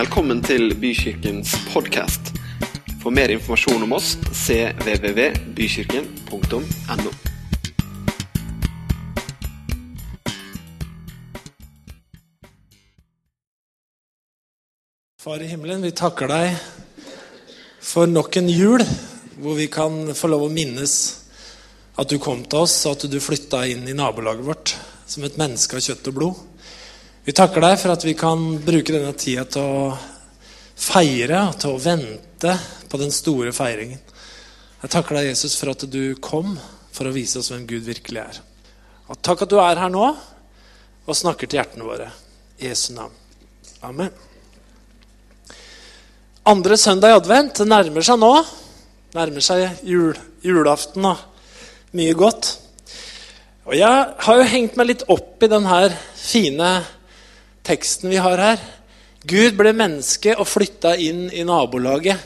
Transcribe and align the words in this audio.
Velkommen 0.00 0.38
til 0.40 0.70
Bykirkens 0.80 1.50
podkast. 1.74 2.30
For 3.02 3.12
mer 3.12 3.28
informasjon 3.34 3.82
om 3.84 3.92
oss 3.92 4.14
cvvvbykirken.no. 4.32 7.10
Far 15.20 15.44
i 15.44 15.50
himmelen, 15.50 15.84
vi 15.84 15.92
takker 15.92 16.32
deg 16.32 16.56
for 17.84 18.08
nok 18.08 18.40
en 18.40 18.48
jul 18.48 18.80
hvor 19.36 19.60
vi 19.60 19.68
kan 19.68 20.16
få 20.16 20.32
lov 20.32 20.48
å 20.48 20.54
minnes 20.54 21.28
at 22.00 22.08
du 22.08 22.16
kom 22.16 22.48
til 22.48 22.64
oss, 22.64 22.86
og 22.86 22.96
at 22.96 23.04
du 23.12 23.20
flytta 23.20 23.68
inn 23.68 23.84
i 23.84 23.98
nabolaget 24.00 24.48
vårt 24.48 24.72
som 25.04 25.20
et 25.28 25.36
menneske 25.36 25.76
av 25.76 25.84
kjøtt 25.84 26.08
og 26.08 26.16
blod. 26.22 26.49
Vi 27.20 27.34
takker 27.36 27.60
deg 27.60 27.74
for 27.76 27.92
at 27.92 28.04
vi 28.06 28.14
kan 28.16 28.40
bruke 28.64 28.94
denne 28.94 29.12
tida 29.12 29.42
til 29.44 29.60
å 29.60 29.88
feire 30.80 31.42
til 31.60 31.74
å 31.74 31.80
vente 31.82 32.54
på 32.88 33.00
den 33.00 33.10
store 33.12 33.52
feiringen. 33.52 33.98
Jeg 34.80 34.92
takker 34.94 35.18
deg, 35.18 35.26
Jesus, 35.28 35.58
for 35.60 35.74
at 35.74 35.84
du 35.92 36.16
kom 36.24 36.54
for 36.88 37.04
å 37.04 37.12
vise 37.12 37.42
oss 37.42 37.50
hvem 37.52 37.66
Gud 37.68 37.84
virkelig 37.84 38.22
er. 38.22 38.38
Og 39.12 39.20
takk 39.20 39.44
at 39.44 39.52
du 39.52 39.58
er 39.60 39.82
her 39.82 39.92
nå 39.92 40.06
og 40.08 41.18
snakker 41.18 41.50
til 41.50 41.60
hjertene 41.60 41.84
våre. 41.84 42.06
I 42.56 42.70
Jesu 42.70 42.94
navn. 42.96 43.12
Amen. 43.84 44.08
Andre 46.48 46.78
søndag 46.80 47.12
i 47.12 47.18
advent 47.18 47.60
det 47.60 47.66
nærmer 47.68 48.06
seg 48.06 48.16
nå. 48.22 48.30
Nærmer 49.12 49.44
seg 49.44 49.84
jul, 49.84 50.16
julaften 50.40 51.04
og 51.10 51.20
mye 52.00 52.16
godt. 52.16 52.54
Og 53.68 53.76
jeg 53.76 54.08
har 54.24 54.40
jo 54.40 54.48
hengt 54.54 54.80
meg 54.80 54.88
litt 54.94 55.04
opp 55.12 55.44
i 55.44 55.52
den 55.52 55.68
her 55.68 55.92
fine 56.16 56.70
teksten 57.66 58.10
vi 58.12 58.20
har 58.20 58.40
her. 58.40 58.62
Gud 59.28 59.56
ble 59.58 59.72
menneske 59.76 60.32
og 60.38 60.48
flytta 60.48 60.94
inn 60.96 61.26
i 61.32 61.44
nabolaget. 61.44 62.16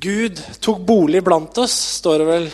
Gud 0.00 0.40
tok 0.60 0.82
bolig 0.84 1.22
blant 1.24 1.56
oss, 1.62 1.74
står 2.00 2.20
det 2.20 2.28
vel 2.28 2.48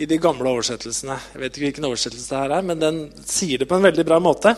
i 0.00 0.06
de 0.08 0.16
gamle 0.22 0.48
oversettelsene. 0.48 1.18
Jeg 1.34 1.42
vet 1.42 1.52
ikke 1.52 1.66
hvilken 1.66 1.86
oversettelse 1.90 2.30
det 2.32 2.40
her 2.40 2.54
er, 2.56 2.66
men 2.66 2.80
den 2.80 3.00
sier 3.28 3.60
det 3.60 3.68
på 3.68 3.76
en 3.76 3.84
veldig 3.84 4.06
bra 4.08 4.18
måte. 4.22 4.54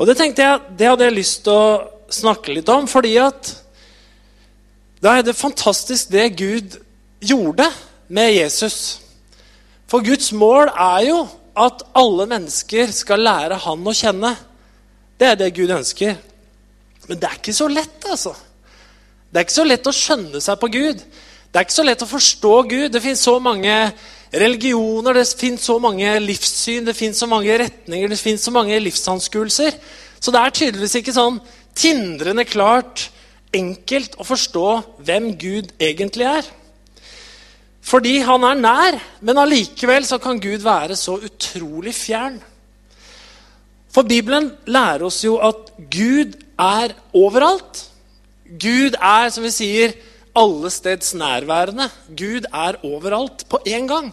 Og 0.00 0.08
det 0.08 0.16
tenkte 0.18 0.46
jeg, 0.46 0.76
det 0.80 0.88
hadde 0.88 1.08
jeg 1.08 1.18
lyst 1.18 1.42
til 1.46 1.54
å 1.54 2.12
snakke 2.18 2.54
litt 2.56 2.70
om, 2.72 2.88
fordi 2.88 3.18
at 3.20 3.52
da 5.04 5.18
er 5.18 5.26
det 5.26 5.36
fantastisk 5.38 6.10
det 6.10 6.30
Gud 6.40 6.78
gjorde 7.20 7.68
med 8.08 8.32
Jesus. 8.32 8.98
For 9.86 10.02
Guds 10.02 10.32
mål 10.32 10.72
er 10.72 11.04
jo 11.10 11.20
at 11.58 11.84
alle 11.98 12.26
mennesker 12.30 12.90
skal 12.94 13.22
lære 13.26 13.60
Han 13.66 13.86
å 13.86 13.94
kjenne. 13.94 14.32
Det 15.18 15.26
er 15.26 15.38
det 15.38 15.54
Gud 15.56 15.72
ønsker. 15.74 16.18
Men 17.08 17.18
det 17.18 17.28
er 17.28 17.40
ikke 17.40 17.56
så 17.56 17.66
lett, 17.70 18.04
altså. 18.06 18.34
Det 19.28 19.40
er 19.40 19.46
ikke 19.46 19.58
så 19.58 19.66
lett 19.66 19.88
å 19.88 19.96
skjønne 19.96 20.40
seg 20.44 20.60
på 20.60 20.70
Gud. 20.72 21.02
Det 21.48 21.58
er 21.58 21.66
ikke 21.66 21.78
så 21.78 21.86
lett 21.86 22.04
å 22.04 22.08
forstå 22.08 22.54
Gud. 22.70 22.88
Det 22.92 23.02
fins 23.04 23.24
så 23.26 23.38
mange 23.42 23.74
religioner, 24.32 25.16
det 25.16 25.26
fins 25.40 25.64
så 25.64 25.78
mange 25.80 26.10
livssyn, 26.20 26.84
det 26.84 26.96
fins 26.96 27.20
så 27.20 27.28
mange 27.28 27.54
retninger, 27.60 28.10
det 28.12 28.20
fins 28.20 28.44
så 28.44 28.52
mange 28.52 28.76
livsanskuelser. 28.82 29.78
Så 30.20 30.34
det 30.34 30.42
er 30.42 30.54
tydeligvis 30.54 30.98
ikke 31.00 31.16
sånn 31.16 31.40
tindrende 31.78 32.44
klart, 32.48 33.08
enkelt 33.54 34.18
å 34.20 34.26
forstå 34.28 34.66
hvem 35.08 35.32
Gud 35.40 35.72
egentlig 35.80 36.28
er. 36.28 36.48
Fordi 37.88 38.18
han 38.20 38.44
er 38.44 38.60
nær, 38.60 38.98
men 39.24 39.40
allikevel 39.40 40.04
så 40.04 40.18
kan 40.20 40.40
Gud 40.42 40.60
være 40.60 40.96
så 40.98 41.16
utrolig 41.24 41.94
fjern. 41.96 42.36
For 43.92 44.06
Bibelen 44.08 44.50
lærer 44.68 45.06
oss 45.08 45.22
jo 45.24 45.38
at 45.42 45.72
Gud 45.90 46.36
er 46.58 46.94
overalt. 47.16 47.84
Gud 48.48 48.96
er, 48.96 49.28
som 49.32 49.44
vi 49.46 49.52
sier, 49.52 49.94
allesteds 50.38 51.14
nærværende. 51.18 51.88
Gud 52.08 52.46
er 52.52 52.78
overalt 52.86 53.46
på 53.48 53.60
én 53.66 53.88
gang. 53.90 54.12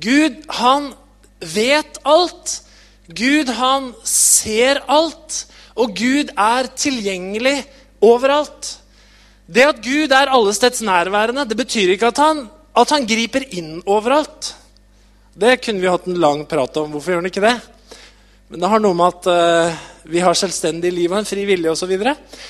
Gud, 0.00 0.36
han 0.60 0.92
vet 1.40 2.00
alt. 2.04 2.60
Gud, 3.08 3.50
han 3.56 3.90
ser 4.06 4.82
alt. 4.88 5.46
Og 5.76 5.96
Gud 5.96 6.32
er 6.36 6.70
tilgjengelig 6.76 7.58
overalt. 8.04 8.76
Det 9.50 9.66
at 9.66 9.82
Gud 9.82 10.12
er 10.14 10.30
allesteds 10.30 10.82
nærværende, 10.86 11.48
det 11.48 11.56
betyr 11.58 11.96
ikke 11.96 12.12
at 12.12 12.20
han, 12.22 12.44
at 12.76 12.92
han 12.94 13.06
griper 13.08 13.42
inn 13.50 13.80
overalt. 13.82 14.54
Det 15.34 15.58
kunne 15.64 15.82
vi 15.82 15.90
hatt 15.90 16.06
en 16.06 16.20
lang 16.22 16.44
prat 16.46 16.76
om. 16.78 16.92
Hvorfor 16.92 17.12
gjør 17.12 17.22
han 17.22 17.30
ikke 17.30 17.42
det? 17.42 17.56
Men 18.50 18.64
det 18.64 18.70
har 18.72 18.82
noe 18.82 18.96
med 18.98 19.14
at 19.14 19.26
uh, 19.30 19.80
vi 20.10 20.22
har 20.24 20.34
selvstendig 20.34 20.90
liv 20.90 21.12
og 21.12 21.20
en 21.20 21.28
fri 21.28 21.44
vilje 21.46 21.70
osv. 21.70 21.92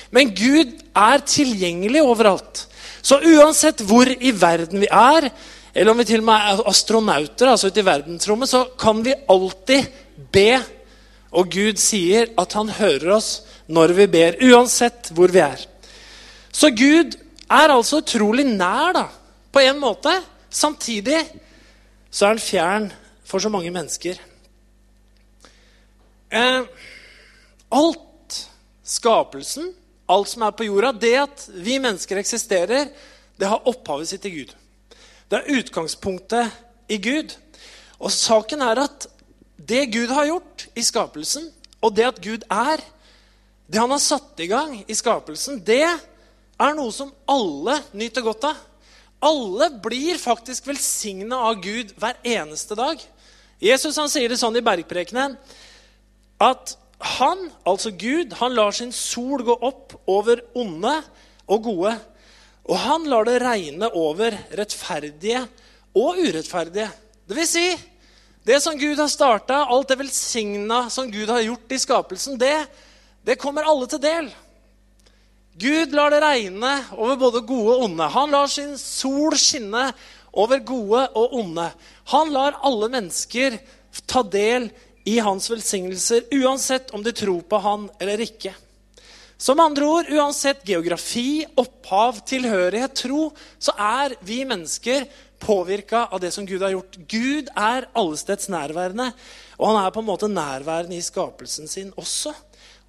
Men 0.09 0.31
Gud 0.33 0.73
er 0.97 1.25
tilgjengelig 1.29 2.01
overalt. 2.01 2.63
Så 3.05 3.19
uansett 3.21 3.83
hvor 3.85 4.09
i 4.09 4.31
verden 4.33 4.81
vi 4.81 4.89
er, 4.89 5.29
eller 5.73 5.93
om 5.93 6.01
vi 6.01 6.07
til 6.09 6.23
og 6.23 6.27
med 6.31 6.47
er 6.53 6.63
astronauter, 6.71 7.51
altså 7.51 7.69
ute 7.69 7.83
i 7.83 7.85
verdensrommet, 7.85 8.49
så 8.49 8.63
kan 8.81 9.03
vi 9.05 9.13
alltid 9.29 9.91
be. 10.33 10.49
Og 11.37 11.53
Gud 11.53 11.77
sier 11.81 12.33
at 12.39 12.57
han 12.57 12.73
hører 12.81 13.13
oss 13.19 13.29
når 13.71 13.93
vi 14.01 14.09
ber, 14.11 14.39
uansett 14.41 15.13
hvor 15.13 15.31
vi 15.31 15.43
er. 15.45 15.61
Så 16.51 16.73
Gud 16.73 17.13
er 17.45 17.75
altså 17.75 18.01
utrolig 18.01 18.47
nær, 18.49 18.97
da, 18.97 19.05
på 19.53 19.61
en 19.63 19.79
måte. 19.79 20.17
Samtidig 20.49 21.21
så 22.09 22.25
er 22.25 22.33
han 22.33 22.43
fjern 22.43 22.91
for 23.23 23.43
så 23.43 23.53
mange 23.53 23.71
mennesker. 23.71 24.17
Eh, 26.31 26.63
alt, 27.69 28.49
skapelsen, 28.83 29.73
alt 30.05 30.29
som 30.31 30.45
er 30.47 30.53
på 30.55 30.63
jorda, 30.63 30.93
det 30.95 31.15
at 31.19 31.43
vi 31.51 31.75
mennesker 31.83 32.21
eksisterer, 32.21 32.87
det 33.35 33.49
har 33.51 33.67
opphavet 33.67 34.07
sitt 34.07 34.25
i 34.29 34.31
Gud. 34.37 34.53
Det 35.27 35.41
er 35.41 35.59
utgangspunktet 35.59 36.53
i 36.87 36.99
Gud. 37.03 37.35
Og 37.99 38.13
saken 38.15 38.63
er 38.63 38.79
at 38.85 39.09
det 39.59 39.89
Gud 39.91 40.13
har 40.15 40.29
gjort 40.29 40.65
i 40.71 40.83
skapelsen, 40.87 41.49
og 41.83 41.97
det 41.97 42.07
at 42.07 42.21
Gud 42.23 42.45
er, 42.47 42.79
det 43.67 43.79
han 43.81 43.91
har 43.91 44.03
satt 44.03 44.39
i 44.39 44.47
gang 44.51 44.77
i 44.87 44.95
skapelsen, 44.95 45.59
det 45.67 45.83
er 45.83 46.77
noe 46.77 46.93
som 46.95 47.11
alle 47.27 47.75
nyter 47.91 48.23
godt 48.23 48.47
av. 48.53 48.67
Alle 49.21 49.67
blir 49.83 50.15
faktisk 50.17 50.69
velsigna 50.71 51.43
av 51.49 51.59
Gud 51.61 51.91
hver 51.99 52.15
eneste 52.23 52.77
dag. 52.79 53.03
Jesus 53.61 53.99
han 53.99 54.09
sier 54.09 54.31
det 54.31 54.39
sånn 54.39 54.55
i 54.57 54.63
bergprekenen 54.65 55.35
at 56.41 56.75
han, 57.17 57.47
altså 57.65 57.91
Gud, 57.97 58.33
han 58.37 58.55
lar 58.57 58.73
sin 58.75 58.91
sol 58.93 59.43
gå 59.45 59.55
opp 59.61 59.95
over 60.09 60.41
onde 60.57 60.93
og 61.49 61.63
gode. 61.65 61.93
Og 62.69 62.77
han 62.77 63.07
lar 63.09 63.25
det 63.25 63.39
regne 63.41 63.89
over 63.97 64.35
rettferdige 64.57 65.41
og 65.97 66.21
urettferdige. 66.21 66.89
Det 67.27 67.37
vil 67.37 67.49
si, 67.49 67.65
det 68.45 68.61
som 68.63 68.77
Gud 68.77 68.99
har 69.01 69.09
starta, 69.11 69.63
alt 69.69 69.89
det 69.89 69.99
velsigna 70.01 70.85
som 70.93 71.09
Gud 71.11 71.29
har 71.29 71.43
gjort 71.45 71.73
i 71.73 71.81
skapelsen, 71.81 72.39
det, 72.41 72.55
det 73.25 73.39
kommer 73.41 73.67
alle 73.69 73.89
til 73.89 74.01
del. 74.01 74.29
Gud 75.61 75.93
lar 75.93 76.13
det 76.13 76.21
regne 76.23 76.71
over 76.95 77.19
både 77.21 77.43
gode 77.45 77.75
og 77.75 77.85
onde. 77.89 78.07
Han 78.13 78.33
lar 78.33 78.49
sin 78.49 78.77
sol 78.79 79.35
skinne 79.37 79.89
over 80.31 80.61
gode 80.63 81.03
og 81.17 81.35
onde. 81.41 81.67
Han 82.13 82.31
lar 82.33 82.61
alle 82.65 82.89
mennesker 82.93 83.59
ta 84.07 84.23
del 84.23 84.69
i 85.03 85.19
hans 85.19 85.49
velsignelser, 85.49 86.27
uansett 86.31 86.91
om 86.91 87.03
de 87.03 87.13
tror 87.15 87.41
på 87.41 87.59
han 87.63 87.87
eller 87.99 88.21
ikke. 88.21 88.53
Som 89.41 89.59
andre 89.59 89.87
ord, 89.89 90.09
uansett 90.13 90.61
geografi, 90.69 91.41
opphav, 91.57 92.19
tilhørighet, 92.29 92.93
tro, 92.93 93.31
så 93.57 93.73
er 93.73 94.13
vi 94.21 94.43
mennesker 94.45 95.07
påvirka 95.41 96.03
av 96.13 96.21
det 96.21 96.29
som 96.35 96.45
Gud 96.45 96.61
har 96.61 96.75
gjort. 96.75 96.99
Gud 97.09 97.49
er 97.57 97.87
allesteds 97.97 98.51
nærværende, 98.53 99.09
og 99.57 99.71
han 99.71 99.79
er 99.81 99.93
på 99.95 100.03
en 100.03 100.09
måte 100.11 100.29
nærværende 100.29 100.99
i 100.99 101.01
skapelsen 101.01 101.69
sin 101.71 101.89
også. 101.97 102.35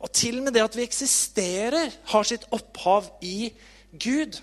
Og 0.02 0.12
til 0.12 0.42
og 0.42 0.44
med 0.44 0.52
det 0.52 0.66
at 0.66 0.76
vi 0.76 0.84
eksisterer, 0.84 1.92
har 2.12 2.28
sitt 2.28 2.44
opphav 2.52 3.08
i 3.24 3.52
Gud. 3.96 4.36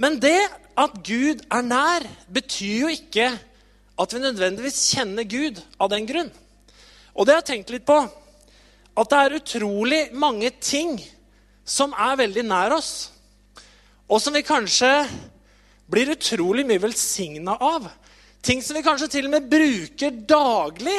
Men 0.00 0.20
det 0.20 0.40
at 0.76 1.00
Gud 1.04 1.40
er 1.48 1.64
nær, 1.64 2.04
betyr 2.28 2.84
jo 2.84 2.92
ikke 2.92 3.30
at 4.00 4.14
vi 4.14 4.22
nødvendigvis 4.22 4.80
kjenner 4.94 5.26
Gud 5.28 5.60
av 5.78 5.90
den 5.92 6.06
grunn. 6.08 6.30
Og 7.12 7.26
det 7.26 7.34
har 7.34 7.42
jeg 7.42 7.50
tenkt 7.52 7.72
litt 7.74 7.86
på. 7.88 7.98
At 8.96 9.10
det 9.12 9.18
er 9.18 9.36
utrolig 9.36 10.00
mange 10.16 10.50
ting 10.62 10.96
som 11.64 11.92
er 11.92 12.18
veldig 12.18 12.44
nær 12.48 12.74
oss, 12.74 13.10
og 14.10 14.18
som 14.18 14.34
vi 14.34 14.42
kanskje 14.42 14.90
blir 15.90 16.10
utrolig 16.16 16.64
mye 16.66 16.82
velsigna 16.82 17.54
av. 17.62 17.86
Ting 18.42 18.62
som 18.64 18.74
vi 18.78 18.82
kanskje 18.82 19.10
til 19.12 19.28
og 19.28 19.34
med 19.36 19.48
bruker 19.50 20.14
daglig. 20.26 20.98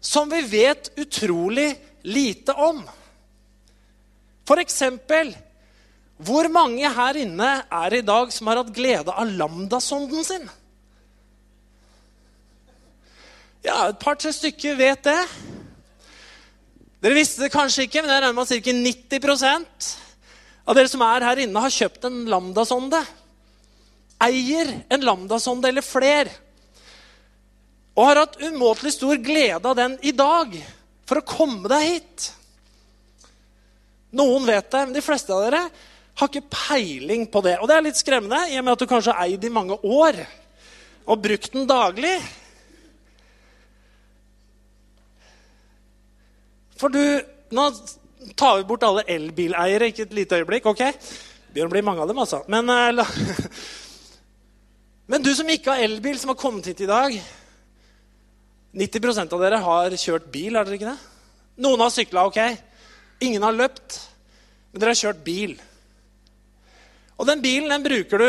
Som 0.00 0.30
vi 0.32 0.40
vet 0.48 0.90
utrolig 0.98 1.68
lite 2.06 2.54
om. 2.54 2.80
For 4.46 4.62
eksempel 4.62 5.34
Hvor 6.16 6.46
mange 6.48 6.88
her 6.88 7.16
inne 7.20 7.48
er 7.68 7.92
i 7.92 8.00
dag 8.00 8.30
som 8.32 8.48
har 8.48 8.62
hatt 8.62 8.70
glede 8.72 9.12
av 9.12 9.28
lambdasonden 9.36 10.24
sin? 10.24 10.46
Ja, 13.66 13.88
et 13.90 13.98
par-tre 13.98 14.30
stykker 14.30 14.76
vet 14.78 15.02
det. 15.08 15.20
Dere 17.02 17.16
visste 17.18 17.42
det 17.42 17.50
kanskje 17.50 17.88
ikke, 17.88 18.04
men 18.04 18.12
jeg 18.12 18.22
regner 18.22 18.36
med 18.36 18.46
at 18.46 18.62
ca. 18.62 18.74
90% 19.18 19.88
av 20.66 20.78
dere 20.78 20.90
som 20.90 21.02
er 21.06 21.26
her 21.26 21.40
inne, 21.42 21.62
har 21.64 21.74
kjøpt 21.74 22.06
en 22.06 22.20
lambda-sonde. 22.30 23.00
Eier 24.22 24.70
en 24.86 25.06
lambda-sonde 25.08 25.72
eller 25.72 25.82
fler. 25.82 26.30
Og 27.96 28.06
har 28.06 28.22
hatt 28.22 28.38
umåtelig 28.44 28.94
stor 29.00 29.18
glede 29.18 29.66
av 29.66 29.76
den 29.78 29.98
i 30.06 30.14
dag 30.14 30.54
for 31.06 31.18
å 31.18 31.26
komme 31.26 31.66
deg 31.72 31.90
hit. 31.90 32.30
Noen 34.14 34.46
vet 34.46 34.70
det, 34.70 34.86
men 34.86 34.94
de 34.94 35.04
fleste 35.04 35.34
av 35.34 35.42
dere 35.48 35.66
har 36.16 36.30
ikke 36.30 36.54
peiling 36.54 37.26
på 37.34 37.42
det. 37.42 37.58
Og 37.58 37.66
det 37.66 37.80
er 37.80 37.86
litt 37.90 37.98
skremmende, 37.98 38.46
i 38.46 38.60
og 38.60 38.66
med 38.66 38.76
at 38.76 38.86
du 38.86 38.90
kanskje 38.94 39.12
har 39.12 39.26
eid 39.26 39.42
i 39.42 39.54
mange 39.58 39.82
år 39.82 40.22
og 41.06 41.22
brukt 41.22 41.50
den 41.54 41.66
daglig. 41.66 42.14
For 46.80 46.92
du 46.92 47.02
Nå 47.54 47.62
tar 48.34 48.56
vi 48.58 48.64
bort 48.66 48.82
alle 48.82 49.04
elbileiere, 49.06 49.86
ikke 49.92 50.02
et 50.08 50.14
lite 50.16 50.40
øyeblikk. 50.40 50.64
ok? 50.66 50.80
Det 50.82 51.52
begynner 51.54 51.70
å 51.70 51.74
bli 51.76 51.82
mange 51.86 52.02
av 52.02 52.08
dem, 52.10 52.18
altså. 52.18 52.40
Men, 52.50 52.66
la, 52.66 53.04
men 55.14 55.22
du 55.22 55.30
som 55.38 55.46
ikke 55.46 55.76
har 55.76 55.84
elbil, 55.84 56.18
som 56.18 56.32
har 56.32 56.40
kommet 56.40 56.66
hit 56.66 56.82
i 56.82 56.88
dag 56.90 57.14
90% 58.76 59.32
av 59.32 59.40
dere 59.40 59.60
har 59.64 59.94
kjørt 59.96 60.26
bil, 60.32 60.56
har 60.58 60.66
dere 60.66 60.76
ikke 60.76 60.90
det? 60.90 60.98
Noen 61.64 61.80
har 61.80 61.92
sykla, 61.94 62.26
ok. 62.28 62.40
Ingen 63.24 63.46
har 63.46 63.56
løpt. 63.56 64.00
Men 64.72 64.82
dere 64.82 64.92
har 64.92 65.00
kjørt 65.00 65.22
bil. 65.24 65.54
Og 67.16 67.28
den 67.30 67.40
bilen 67.40 67.72
den 67.72 67.86
bruker 67.86 68.20
du 68.20 68.28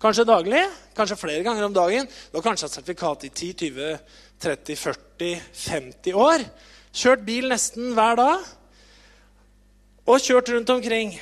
kanskje 0.00 0.28
daglig, 0.28 0.62
kanskje 0.94 1.18
flere 1.18 1.42
ganger 1.42 1.66
om 1.66 1.74
dagen. 1.74 2.06
Du 2.30 2.38
har 2.38 2.46
kanskje 2.46 2.68
hatt 2.68 2.76
sertifikat 2.76 3.26
i 3.26 3.32
10, 3.32 3.50
20, 3.64 3.98
30, 4.46 4.78
40, 4.78 5.42
50 5.64 6.20
år. 6.28 6.46
Kjørt 6.90 7.22
bil 7.26 7.50
nesten 7.50 7.92
hver 7.94 8.18
dag. 8.18 8.46
Og 10.10 10.22
kjørt 10.22 10.50
rundt 10.50 10.72
omkring. 10.74 11.12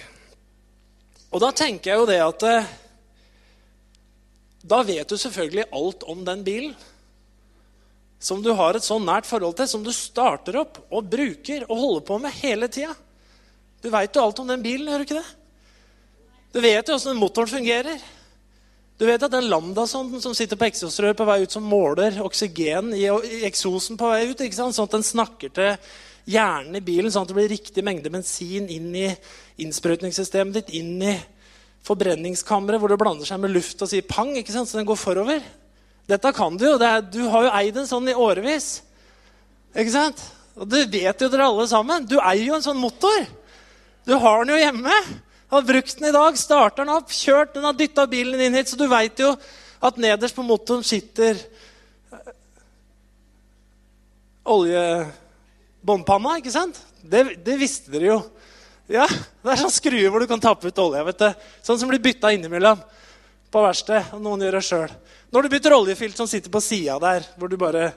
Og 1.28 1.42
da 1.44 1.50
tenker 1.52 1.92
jeg 1.92 2.00
jo 2.00 2.06
det 2.08 2.20
at 2.24 2.44
eh, 2.48 2.70
Da 4.68 4.80
vet 4.86 5.08
du 5.08 5.16
selvfølgelig 5.20 5.66
alt 5.76 6.06
om 6.08 6.22
den 6.24 6.44
bilen. 6.44 6.76
Som 8.18 8.40
du 8.42 8.50
har 8.56 8.74
et 8.74 8.82
så 8.82 8.96
nært 8.98 9.28
forhold 9.28 9.54
til, 9.58 9.68
som 9.70 9.84
du 9.84 9.92
starter 9.94 10.56
opp 10.58 10.80
og 10.90 11.06
bruker 11.06 11.68
og 11.68 11.76
holder 11.78 12.06
på 12.08 12.16
med 12.18 12.34
hele 12.40 12.66
tida. 12.72 12.96
Du 13.78 13.92
veit 13.92 14.16
jo 14.16 14.24
alt 14.24 14.40
om 14.42 14.48
den 14.48 14.64
bilen, 14.64 14.88
gjør 14.88 15.04
du 15.04 15.06
ikke 15.06 15.20
det? 15.20 15.28
Du 16.50 16.58
vet 16.64 16.88
jo 16.88 16.96
åssen 16.96 17.20
motoren 17.20 17.52
fungerer. 17.52 18.00
Du 18.98 19.06
vet 19.06 19.22
at 19.22 19.30
den 19.30 19.46
lambdasonden 19.46 20.18
som 20.22 20.34
sitter 20.34 20.58
på 20.58 20.66
eksosrør 20.66 21.14
på 21.14 21.26
vei 21.28 21.44
ut, 21.44 21.52
som 21.54 21.66
måler 21.66 22.16
oksygen 22.24 22.90
i, 22.96 23.04
eksosen 23.46 23.98
på 23.98 24.08
vei 24.10 24.24
ut, 24.32 24.42
sånn 24.54 24.74
at 24.74 24.96
den 24.96 25.06
snakker 25.06 25.52
til 25.54 25.76
hjernen 26.28 26.80
i 26.80 26.82
bilen, 26.84 27.12
sånn 27.14 27.22
at 27.22 27.30
det 27.30 27.36
blir 27.38 27.52
riktig 27.52 27.84
mengde 27.86 28.10
bensin 28.10 28.66
inn 28.66 28.90
i 28.98 29.06
innsprøytningssystemet 29.62 30.58
ditt, 30.58 30.74
inn 30.80 30.98
i 30.98 31.14
forbrenningskammeret, 31.86 32.82
hvor 32.82 32.90
det 32.90 32.98
blander 33.00 33.28
seg 33.28 33.38
med 33.40 33.54
luft 33.54 33.86
og 33.86 33.90
sier 33.90 34.02
pang, 34.02 34.34
ikke 34.36 34.52
sant? 34.56 34.70
så 34.70 34.80
den 34.80 34.88
går 34.88 34.98
forover. 34.98 35.46
Dette 36.08 36.34
kan 36.34 36.58
du 36.58 36.66
jo. 36.66 36.74
Er, 36.82 37.04
du 37.04 37.22
har 37.30 37.46
jo 37.46 37.54
eid 37.54 37.78
en 37.78 37.88
sånn 37.88 38.10
i 38.10 38.16
årevis. 38.18 38.68
Ikke 39.76 39.94
sant? 39.94 40.26
Og 40.58 40.66
det 40.72 40.88
vet 40.90 41.22
jo 41.22 41.30
dere 41.30 41.46
alle 41.46 41.68
sammen. 41.70 42.06
Du 42.08 42.16
eier 42.18 42.48
jo 42.48 42.58
en 42.58 42.64
sånn 42.64 42.80
motor. 42.80 43.28
Du 44.08 44.16
har 44.18 44.42
den 44.42 44.56
jo 44.56 44.60
hjemme. 44.62 45.00
Har 45.48 45.62
brukt 45.62 45.98
den 45.98 46.08
i 46.10 46.12
dag, 46.12 46.36
starter 46.36 46.84
den 46.84 46.92
opp, 46.92 47.12
kjørt 47.14 47.54
den, 47.54 47.64
har 47.64 47.76
dytta 47.76 48.04
bilen 48.10 48.40
inn 48.44 48.56
hit. 48.58 48.68
Så 48.68 48.76
du 48.76 48.84
veit 48.90 49.16
jo 49.20 49.30
at 49.80 50.00
nederst 50.00 50.36
på 50.36 50.44
motoren 50.44 50.84
sitter 50.84 51.38
eh, 52.12 52.34
oljebåndpanna, 54.52 56.36
ikke 56.42 56.52
sant? 56.52 56.82
Det, 57.00 57.22
det, 57.46 57.56
visste 57.60 57.94
dere 57.94 58.10
jo. 58.10 58.18
Ja, 58.92 59.06
Det 59.08 59.54
er 59.54 59.60
sånn 59.60 59.72
skruer 59.72 60.12
hvor 60.12 60.20
du 60.20 60.28
kan 60.28 60.42
tappe 60.42 60.68
ut 60.68 60.82
olje. 60.84 61.04
vet 61.08 61.22
du. 61.22 61.46
Sånn 61.64 61.80
som 61.80 61.88
blir 61.88 62.02
bytta 62.04 62.32
innimellom 62.36 62.82
på 63.48 63.62
verksted. 63.64 64.12
Og 64.16 64.20
noen 64.24 64.44
gjør 64.44 64.58
det 64.58 64.64
sjøl. 64.68 64.92
Når 65.32 65.44
du 65.44 65.52
bytter 65.54 65.76
oljefilt 65.76 66.20
som 66.20 66.28
sitter 66.28 66.52
på 66.52 66.60
sida 66.64 66.98
der, 67.00 67.24
hvor 67.40 67.48
du 67.48 67.56
bare, 67.60 67.90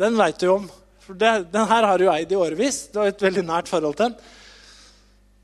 den 0.00 0.20
veit 0.20 0.36
du 0.40 0.50
jo 0.50 0.58
om. 0.58 0.68
For 1.04 1.16
det, 1.16 1.32
Den 1.52 1.68
her 1.68 1.88
har 1.88 2.00
du 2.00 2.10
eid 2.12 2.32
i 2.32 2.36
årevis. 2.36 2.90
Du 2.92 3.00
har 3.00 3.08
et 3.08 3.24
veldig 3.24 3.46
nært 3.48 3.72
forhold 3.72 3.96
til 3.96 4.10
den. 4.10 4.36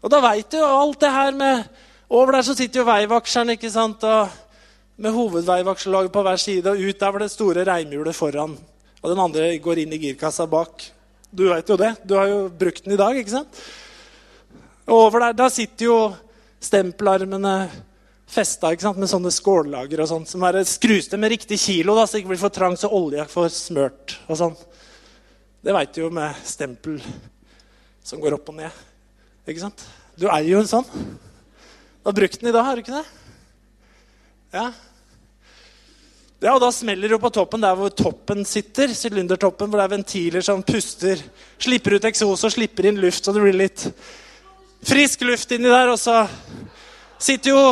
Og 0.04 0.12
da 0.12 0.20
veit 0.24 0.50
du 0.52 0.58
jo 0.60 0.66
alt 0.68 1.00
det 1.02 1.12
her 1.12 1.36
med 1.36 1.84
Over 2.06 2.36
der 2.36 2.44
så 2.46 2.54
sitter 2.54 2.78
jo 2.78 2.86
veivakseren 2.86 3.50
ikke 3.56 3.70
sant? 3.74 4.04
Og 4.06 4.28
med 5.02 5.10
hovedveivakselaget 5.10 6.12
på 6.14 6.22
hver 6.22 6.38
side, 6.38 6.70
og 6.70 6.78
ut 6.78 7.00
der 7.00 7.10
var 7.12 7.24
det 7.24 7.32
store 7.32 7.64
reimhjulet 7.66 8.14
foran. 8.14 8.54
Og 9.02 9.10
den 9.10 9.22
andre 9.24 9.48
går 9.58 9.80
inn 9.82 9.96
i 9.96 9.98
girkassa 10.04 10.46
bak. 10.46 10.84
Du 11.34 11.48
veit 11.50 11.68
jo 11.68 11.76
det. 11.80 11.90
Du 12.06 12.14
har 12.14 12.30
jo 12.30 12.38
brukt 12.48 12.84
den 12.84 12.94
i 12.94 13.00
dag, 13.00 13.18
ikke 13.18 13.34
sant? 13.34 13.60
Og 14.86 15.08
over 15.08 15.26
der, 15.26 15.36
der 15.42 15.50
sitter 15.50 15.88
jo 15.88 15.98
stempelarmene 16.62 17.56
festa 18.26 18.70
ikke 18.70 18.86
sant? 18.86 18.98
med 19.02 19.10
sånne 19.10 19.34
skållager 19.34 20.02
og 20.02 20.10
sånn, 20.10 20.26
som 20.30 20.42
er 20.46 20.62
skrus 20.66 21.10
med 21.14 21.34
riktig 21.34 21.58
kilo, 21.62 21.94
da, 21.98 22.06
så 22.06 22.16
det 22.16 22.24
ikke 22.24 22.34
blir 22.34 22.42
for 22.46 22.54
trangt, 22.54 22.82
så 22.82 22.90
olja 22.94 23.26
får 23.30 23.50
smørt. 23.54 24.18
og 24.30 24.38
sånn. 24.38 24.58
Det 25.62 25.74
veit 25.74 25.94
du 25.94 26.04
jo 26.04 26.12
med 26.14 26.46
stempel 26.46 27.00
som 28.06 28.22
går 28.22 28.38
opp 28.38 28.54
og 28.54 28.62
ned. 28.62 28.84
Ikke 29.46 29.62
sant? 29.62 29.86
Du 30.18 30.26
eier 30.26 30.56
jo 30.56 30.58
en 30.58 30.66
sånn. 30.66 30.86
Du 30.86 32.08
har 32.08 32.14
brukt 32.16 32.40
den 32.40 32.50
i 32.50 32.54
dag, 32.54 32.64
har 32.66 32.74
du 32.74 32.82
ikke 32.82 32.96
det? 32.96 33.06
Ja. 34.56 34.66
Ja, 36.42 36.52
og 36.52 36.60
Da 36.60 36.72
smeller 36.74 37.08
det 37.08 37.18
på 37.22 37.30
toppen 37.32 37.62
der 37.62 37.76
hvor 37.78 37.92
toppen 37.94 38.44
sitter, 38.44 38.90
sylindertoppen, 38.90 39.70
hvor 39.70 39.78
det 39.78 39.84
er 39.86 39.94
ventiler 39.94 40.44
som 40.44 40.64
puster, 40.66 41.22
slipper 41.62 41.96
ut 41.96 42.08
eksos 42.10 42.42
og 42.44 42.52
slipper 42.52 42.88
inn 42.90 42.98
luft, 43.00 43.24
så 43.24 43.32
det 43.32 43.44
blir 43.44 43.56
litt 43.56 43.86
frisk 44.86 45.22
luft 45.28 45.54
inni 45.54 45.70
der. 45.70 45.92
Og 45.94 46.00
så 46.00 46.24
sitter 47.22 47.54
jo 47.54 47.62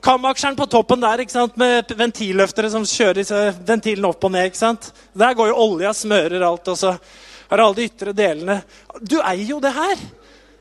kamaksjeren 0.00 0.56
på 0.56 0.68
toppen 0.72 1.04
der 1.04 1.20
ikke 1.20 1.36
sant? 1.36 1.58
med 1.60 1.92
ventilløftere 1.96 2.72
som 2.72 2.88
kjører 2.88 3.52
ventilen 3.68 4.08
opp 4.08 4.24
og 4.24 4.32
ned. 4.32 4.48
ikke 4.48 4.62
sant? 4.62 4.88
Der 5.12 5.36
går 5.36 5.52
jo 5.52 5.60
olja, 5.68 5.92
smører 5.92 6.48
alt, 6.48 6.72
og 6.72 6.80
så 6.80 6.96
har 7.50 7.60
alle 7.60 7.76
de 7.76 7.90
ytre 7.90 8.16
delene 8.16 8.62
Du 9.02 9.18
eier 9.20 9.52
jo 9.52 9.60
det 9.60 9.74
her. 9.76 10.08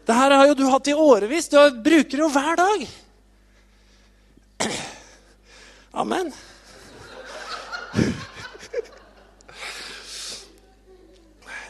Det 0.09 0.15
her 0.17 0.33
har 0.33 0.47
jo 0.49 0.55
du 0.57 0.63
hatt 0.65 0.87
i 0.89 0.93
årevis. 0.97 1.51
Du 1.53 1.57
bruker 1.85 2.15
det 2.17 2.23
jo 2.23 2.31
hver 2.33 2.55
dag. 2.57 2.85
Amen. 6.01 6.31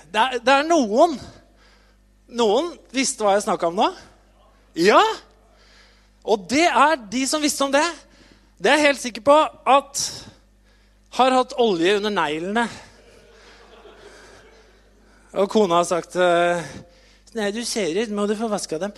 Det 0.09 0.21
er, 0.23 0.39
det 0.39 0.53
er, 0.55 0.63
noen 0.65 1.19
Noen 2.39 2.71
visste 2.95 3.27
hva 3.27 3.35
jeg 3.35 3.43
snakka 3.43 3.67
om 3.67 3.77
nå. 3.77 3.91
Ja! 4.79 5.03
Og 6.23 6.47
det 6.49 6.65
er 6.69 6.95
de 7.11 7.27
som 7.27 7.43
visste 7.43 7.67
om 7.67 7.75
det. 7.75 7.85
Det 8.55 8.71
er 8.71 8.79
jeg 8.79 8.87
helt 8.87 9.03
sikker 9.03 9.25
på 9.27 9.35
at 9.75 10.03
har 11.19 11.35
hatt 11.41 11.57
olje 11.59 11.97
under 11.99 12.13
neglene. 12.13 12.69
Og 15.35 15.51
kona 15.51 15.83
har 15.83 15.89
sagt 15.91 16.15
uh, 16.15 16.63
Nei, 17.37 17.51
du 17.53 17.61
ser 17.65 17.93
ut. 17.93 18.09
Må 18.09 18.25
du 18.25 18.33
få 18.37 18.47
vaska 18.49 18.79
dem? 18.81 18.93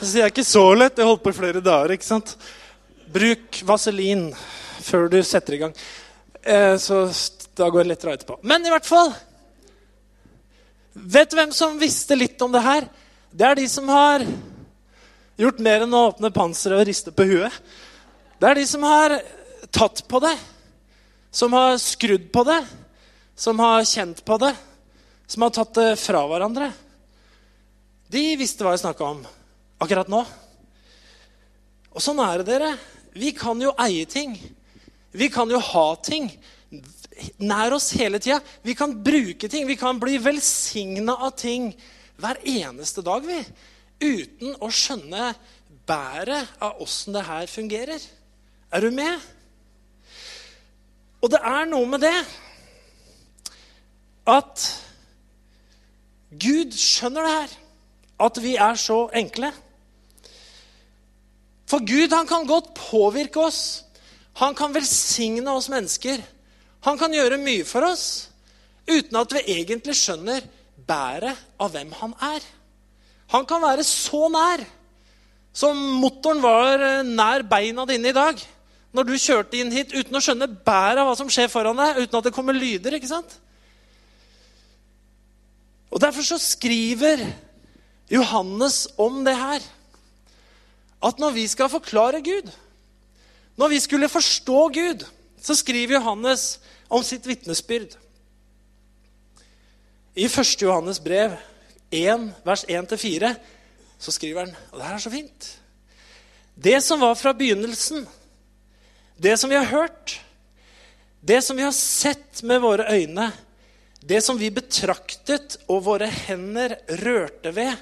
Så 0.00 0.08
det 0.16 0.22
er 0.24 0.32
ikke 0.32 0.46
så 0.46 0.64
lett. 0.74 0.96
Det 0.98 1.06
holdt 1.06 1.22
på 1.22 1.30
i 1.30 1.36
flere 1.36 1.62
dager. 1.62 1.94
ikke 1.94 2.08
sant? 2.08 2.34
Bruk 3.10 3.60
vaselin 3.68 4.32
før 4.82 5.06
du 5.12 5.20
setter 5.22 5.54
i 5.54 5.60
gang. 5.62 5.74
Eh, 6.42 6.74
så 6.82 7.04
da 7.54 7.68
går 7.70 7.84
det 7.84 7.92
lettere 7.92 8.16
etterpå. 8.18 8.40
Men 8.42 8.66
i 8.66 8.72
hvert 8.72 8.88
fall 8.88 9.12
Vet 10.90 11.30
du 11.30 11.36
hvem 11.38 11.52
som 11.54 11.76
visste 11.78 12.16
litt 12.18 12.40
om 12.42 12.50
det 12.50 12.64
her? 12.64 12.88
Det 13.30 13.44
er 13.46 13.54
de 13.60 13.66
som 13.70 13.86
har 13.88 14.24
gjort 15.38 15.60
mer 15.62 15.84
enn 15.84 15.94
å 15.94 16.00
åpne 16.08 16.32
panseret 16.34 16.82
og 16.82 16.88
riste 16.88 17.12
på 17.14 17.28
huet. 17.30 17.54
Det 18.42 18.48
er 18.48 18.58
de 18.58 18.64
som 18.66 18.82
har 18.84 19.14
tatt 19.70 20.02
på 20.10 20.18
det, 20.20 20.34
som 21.30 21.54
har 21.54 21.78
skrudd 21.78 22.26
på 22.34 22.42
det, 22.50 22.58
som 23.38 23.62
har 23.62 23.86
kjent 23.86 24.24
på 24.26 24.40
det, 24.42 24.50
som 25.30 25.46
har 25.46 25.54
tatt 25.54 25.72
det 25.78 25.88
fra 26.02 26.24
hverandre. 26.26 26.72
De 28.10 28.22
visste 28.38 28.66
hva 28.66 28.74
jeg 28.74 28.82
snakka 28.82 29.06
om 29.06 29.20
akkurat 29.80 30.08
nå. 30.10 30.24
Og 31.94 32.02
sånn 32.02 32.18
er 32.24 32.40
det, 32.40 32.46
dere. 32.48 32.70
Vi 33.14 33.30
kan 33.36 33.60
jo 33.62 33.70
eie 33.78 34.06
ting. 34.10 34.34
Vi 35.14 35.28
kan 35.30 35.50
jo 35.50 35.60
ha 35.62 35.86
ting 36.02 36.26
nær 37.42 37.74
oss 37.76 37.90
hele 37.98 38.18
tida. 38.22 38.40
Vi 38.66 38.74
kan 38.78 38.96
bruke 39.04 39.50
ting. 39.50 39.66
Vi 39.68 39.78
kan 39.78 39.98
bli 40.02 40.18
velsigna 40.22 41.16
av 41.26 41.36
ting 41.38 41.70
hver 42.20 42.42
eneste 42.42 43.04
dag, 43.06 43.26
vi. 43.26 43.38
Uten 44.00 44.58
å 44.58 44.70
skjønne 44.74 45.32
bæret 45.86 46.50
av 46.62 46.82
åssen 46.82 47.14
det 47.14 47.24
her 47.26 47.46
fungerer. 47.50 48.02
Er 48.74 48.86
du 48.86 48.90
med? 48.94 49.22
Og 51.20 51.30
det 51.30 51.40
er 51.46 51.66
noe 51.68 51.86
med 51.90 52.02
det 52.02 52.16
at 54.30 54.68
Gud 56.30 56.74
skjønner 56.78 57.26
det 57.26 57.34
her 57.34 57.58
at 58.20 58.40
vi 58.42 58.56
er 58.60 58.78
så 58.78 59.04
enkle. 59.16 59.50
For 61.70 61.82
Gud 61.86 62.12
han 62.14 62.28
kan 62.28 62.48
godt 62.48 62.72
påvirke 62.76 63.40
oss. 63.42 63.84
Han 64.40 64.54
kan 64.58 64.74
velsigne 64.74 65.52
oss 65.52 65.70
mennesker. 65.70 66.22
Han 66.86 66.98
kan 66.98 67.14
gjøre 67.14 67.40
mye 67.40 67.66
for 67.68 67.86
oss 67.86 68.26
uten 68.90 69.18
at 69.20 69.32
vi 69.36 69.42
egentlig 69.54 69.94
skjønner 69.94 70.46
bæret 70.88 71.38
av 71.60 71.70
hvem 71.70 71.92
han 72.00 72.14
er. 72.26 72.42
Han 73.30 73.46
kan 73.46 73.62
være 73.62 73.84
så 73.86 74.26
nær 74.32 74.64
som 75.54 75.78
motoren 76.00 76.40
var 76.42 76.82
eh, 76.82 77.06
nær 77.06 77.44
beina 77.46 77.84
dine 77.86 78.10
i 78.10 78.16
dag. 78.16 78.40
Når 78.94 79.06
du 79.06 79.14
kjørte 79.18 79.58
inn 79.58 79.70
hit 79.74 79.92
uten 79.94 80.16
å 80.18 80.22
skjønne 80.22 80.48
bæret 80.50 81.02
av 81.02 81.10
hva 81.10 81.14
som 81.18 81.30
skjer 81.30 81.50
foran 81.50 81.78
deg, 81.78 82.02
uten 82.02 82.18
at 82.18 82.26
det 82.26 82.34
kommer 82.34 82.56
lyder. 82.56 82.96
ikke 82.96 83.10
sant? 83.10 83.36
Og 85.90 86.02
Derfor 86.02 86.26
så 86.26 86.38
skriver 86.42 87.22
Johannes 88.10 88.88
om 88.98 89.22
det 89.24 89.36
her. 89.38 89.64
At 91.00 91.20
når 91.22 91.36
vi 91.36 91.46
skal 91.48 91.70
forklare 91.72 92.20
Gud, 92.24 92.50
når 93.56 93.72
vi 93.72 93.80
skulle 93.80 94.08
forstå 94.08 94.68
Gud, 94.74 95.04
så 95.40 95.54
skriver 95.56 95.98
Johannes 95.98 96.58
om 96.88 97.04
sitt 97.06 97.26
vitnesbyrd. 97.26 97.94
I 100.14 100.26
1. 100.26 100.62
Johannes 100.62 101.00
brev 101.00 101.36
1, 101.90 102.30
vers 102.44 102.64
1-4 102.66 103.34
så 104.00 104.12
skriver 104.14 104.46
han 104.46 104.56
Og 104.70 104.78
det 104.78 104.86
her 104.86 104.96
er 104.96 105.04
så 105.04 105.12
fint. 105.12 105.50
Det 106.54 106.80
som 106.84 107.00
var 107.00 107.14
fra 107.16 107.32
begynnelsen, 107.36 108.06
det 109.16 109.36
som 109.38 109.50
vi 109.50 109.56
har 109.56 109.68
hørt, 109.70 110.18
det 111.20 111.40
som 111.44 111.56
vi 111.56 111.64
har 111.64 111.76
sett 111.76 112.42
med 112.42 112.60
våre 112.60 112.88
øyne, 112.92 113.30
det 114.00 114.22
som 114.24 114.38
vi 114.40 114.50
betraktet 114.52 115.58
og 115.68 115.84
våre 115.84 116.08
hender 116.08 116.78
rørte 117.02 117.52
ved, 117.56 117.76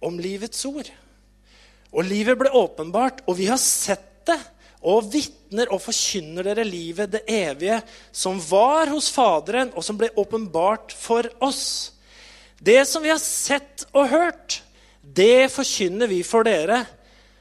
om 0.00 0.20
livets 0.20 0.64
ord. 0.68 0.90
Og 1.90 2.04
livet 2.04 2.38
ble 2.38 2.52
åpenbart, 2.52 3.22
og 3.26 3.38
vi 3.38 3.48
har 3.48 3.60
sett 3.60 4.26
det, 4.28 4.38
og 4.86 5.08
vitner 5.10 5.70
og 5.74 5.80
forkynner 5.82 6.46
dere 6.46 6.66
livet, 6.66 7.10
det 7.10 7.24
evige, 7.26 7.80
som 8.14 8.38
var 8.50 8.92
hos 8.92 9.08
Faderen, 9.10 9.72
og 9.74 9.84
som 9.84 9.98
ble 9.98 10.12
åpenbart 10.14 10.94
for 10.94 11.26
oss. 11.42 11.94
Det 12.58 12.84
som 12.86 13.02
vi 13.02 13.10
har 13.10 13.22
sett 13.22 13.86
og 13.92 14.10
hørt, 14.12 14.60
det 15.02 15.48
forkynner 15.50 16.10
vi 16.10 16.22
for 16.26 16.46
dere, 16.46 16.84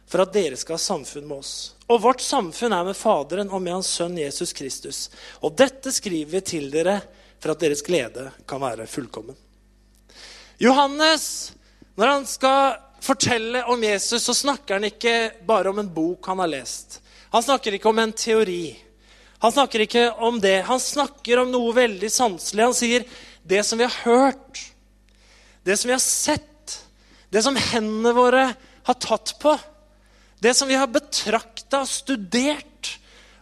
for 0.07 0.23
at 0.23 0.33
dere 0.33 0.57
skal 0.57 0.77
ha 0.77 0.81
samfunn 0.81 1.27
med 1.27 1.41
oss. 1.41 1.53
Og 1.91 2.01
vårt 2.03 2.23
samfunn 2.23 2.73
er 2.73 2.87
med 2.87 2.97
Faderen 2.97 3.51
og 3.51 3.61
med 3.61 3.77
Hans 3.77 3.91
Sønn 3.99 4.17
Jesus 4.17 4.53
Kristus. 4.55 5.07
Og 5.43 5.55
dette 5.59 5.91
skriver 5.93 6.37
vi 6.37 6.43
til 6.55 6.71
dere 6.71 6.99
for 7.37 7.53
at 7.53 7.61
deres 7.61 7.83
glede 7.85 8.29
kan 8.47 8.61
være 8.63 8.87
fullkommen. 8.89 9.35
Johannes, 10.59 11.51
når 11.97 12.11
han 12.13 12.25
skal 12.29 12.77
fortelle 13.01 13.63
om 13.71 13.83
Jesus, 13.83 14.23
så 14.23 14.35
snakker 14.35 14.77
han 14.77 14.87
ikke 14.87 15.15
bare 15.47 15.71
om 15.71 15.79
en 15.81 15.89
bok 15.93 16.29
han 16.29 16.41
har 16.43 16.51
lest. 16.51 16.99
Han 17.33 17.43
snakker 17.43 17.75
ikke 17.75 17.89
om 17.89 18.01
en 18.01 18.13
teori. 18.13 18.77
Han 19.41 19.53
snakker 19.53 19.83
ikke 19.85 20.05
om 20.25 20.39
det. 20.41 20.61
Han 20.69 20.81
snakker 20.81 21.41
om 21.41 21.51
noe 21.53 21.73
veldig 21.77 22.09
sanselig. 22.13 22.63
Han 22.63 22.77
sier 22.77 23.07
det 23.47 23.63
som 23.65 23.79
vi 23.79 23.87
har 23.87 23.97
hørt, 24.05 24.61
det 25.65 25.77
som 25.77 25.89
vi 25.89 25.95
har 25.95 26.03
sett, 26.03 26.77
det 27.33 27.43
som 27.43 27.57
hendene 27.59 28.13
våre 28.15 28.45
har 28.87 28.99
tatt 29.03 29.35
på, 29.41 29.57
det 30.39 30.53
som 30.55 30.69
vi 30.69 30.77
har 30.77 30.89
betrakta, 30.91 31.81
studert 31.89 32.93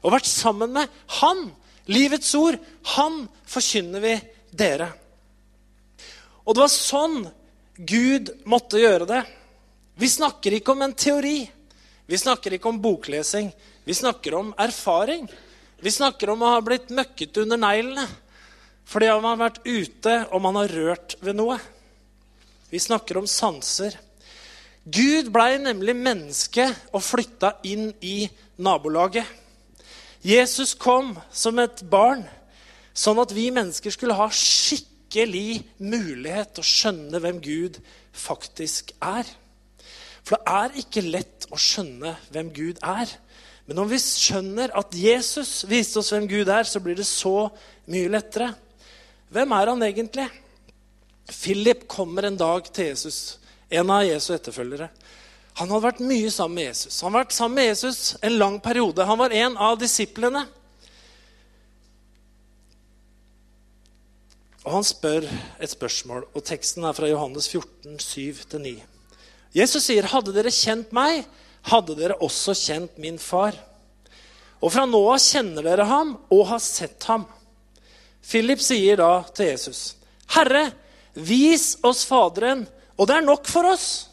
og 0.01 0.13
vært 0.15 0.29
sammen 0.29 0.74
med. 0.77 0.91
Han, 1.19 1.50
livets 1.91 2.31
ord, 2.39 2.57
han 2.95 3.25
forkynner 3.50 4.03
vi 4.03 4.15
dere. 4.55 4.93
Og 6.45 6.55
det 6.55 6.63
var 6.63 6.71
sånn 6.71 7.25
Gud 7.75 8.32
måtte 8.48 8.79
gjøre 8.79 9.08
det. 9.10 9.22
Vi 10.00 10.08
snakker 10.10 10.55
ikke 10.55 10.72
om 10.72 10.84
en 10.86 10.96
teori. 10.96 11.41
Vi 12.08 12.17
snakker 12.17 12.55
ikke 12.55 12.72
om 12.72 12.79
boklesing. 12.82 13.50
Vi 13.84 13.94
snakker 13.94 14.38
om 14.38 14.53
erfaring. 14.58 15.27
Vi 15.84 15.91
snakker 15.91 16.32
om 16.32 16.44
å 16.44 16.53
ha 16.55 16.62
blitt 16.63 16.94
møkket 16.96 17.44
under 17.44 17.60
neglene 17.60 18.08
fordi 18.86 19.08
man 19.10 19.32
har 19.32 19.39
vært 19.39 19.63
ute 19.65 20.12
og 20.29 20.41
man 20.46 20.60
har 20.60 20.70
rørt 20.70 21.15
ved 21.25 21.39
noe. 21.39 21.55
Vi 22.70 22.77
snakker 22.77 23.17
om 23.17 23.25
sanser. 23.25 23.96
Gud 24.86 25.32
blei 25.34 25.55
nemlig 25.58 25.96
menneske 25.98 26.67
og 26.94 27.01
flytta 27.01 27.55
inn 27.65 27.88
i 28.05 28.27
nabolaget. 28.62 29.25
Jesus 30.22 30.75
kom 30.77 31.15
som 31.34 31.58
et 31.62 31.82
barn, 31.89 32.22
sånn 32.94 33.17
at 33.22 33.34
vi 33.34 33.48
mennesker 33.53 33.94
skulle 33.94 34.17
ha 34.17 34.29
skikkelig 34.29 34.95
mulighet 35.79 36.55
til 36.55 36.63
å 36.63 36.69
skjønne 36.69 37.22
hvem 37.24 37.41
Gud 37.43 37.79
faktisk 38.15 38.91
er. 39.00 39.27
For 40.25 40.36
det 40.36 40.55
er 40.57 40.79
ikke 40.81 41.05
lett 41.05 41.48
å 41.53 41.60
skjønne 41.60 42.15
hvem 42.34 42.50
Gud 42.55 42.81
er. 42.84 43.12
Men 43.65 43.81
om 43.81 43.89
vi 43.89 43.98
skjønner 44.01 44.74
at 44.77 44.93
Jesus 44.98 45.63
viste 45.69 46.01
oss 46.01 46.12
hvem 46.13 46.27
Gud 46.29 46.50
er, 46.50 46.67
så 46.67 46.81
blir 46.81 46.98
det 46.98 47.07
så 47.10 47.48
mye 47.89 48.12
lettere. 48.13 48.51
Hvem 49.34 49.55
er 49.57 49.72
han 49.72 49.86
egentlig? 49.86 50.27
Philip 51.31 51.88
kommer 51.89 52.27
en 52.27 52.38
dag 52.38 52.67
til 52.74 52.91
Jesus, 52.91 53.39
en 53.74 53.89
av 53.89 54.05
Jesu 54.05 54.34
etterfølgere. 54.36 54.89
Han 55.55 55.72
hadde 55.72 55.86
vært 55.88 56.03
mye 56.03 56.29
sammen 56.34 56.60
med 56.60 56.67
Jesus. 56.67 57.00
Han 57.01 57.13
hadde 57.13 57.24
vært 57.24 57.38
sammen 57.38 57.57
med 57.57 57.69
Jesus 57.69 58.00
en 58.22 58.38
lang 58.38 58.60
periode. 58.62 59.05
Han 59.07 59.22
var 59.22 59.34
en 59.34 59.57
av 59.57 59.79
disiplene. 59.79 60.43
Og 64.65 64.72
Han 64.74 64.86
spør 64.86 65.27
et 65.62 65.69
spørsmål, 65.69 66.25
og 66.34 66.43
teksten 66.43 66.84
er 66.84 66.95
fra 66.98 67.07
Johannes 67.07 67.48
14, 67.51 68.00
7-9. 68.01 68.81
Jesus 69.55 69.84
sier, 69.86 70.03
'Hadde 70.03 70.34
dere 70.34 70.51
kjent 70.51 70.91
meg, 70.91 71.25
hadde 71.69 71.95
dere 71.95 72.17
også 72.22 72.53
kjent 72.57 72.98
min 72.98 73.19
far. 73.19 73.53
Og 74.62 74.72
fra 74.74 74.86
nå 74.86 75.01
av 75.13 75.22
kjenner 75.22 75.63
dere 75.63 75.86
ham 75.86 76.17
og 76.31 76.48
har 76.48 76.60
sett 76.60 77.03
ham. 77.03 77.25
Philip 78.25 78.60
sier 78.60 78.98
da 78.98 79.24
til 79.36 79.45
Jesus, 79.45 79.95
'Herre, 80.27 80.72
vis 81.13 81.77
oss 81.84 82.03
Faderen, 82.05 82.67
og 82.98 83.07
det 83.07 83.15
er 83.15 83.22
nok 83.22 83.45
for 83.45 83.65
oss.' 83.65 84.07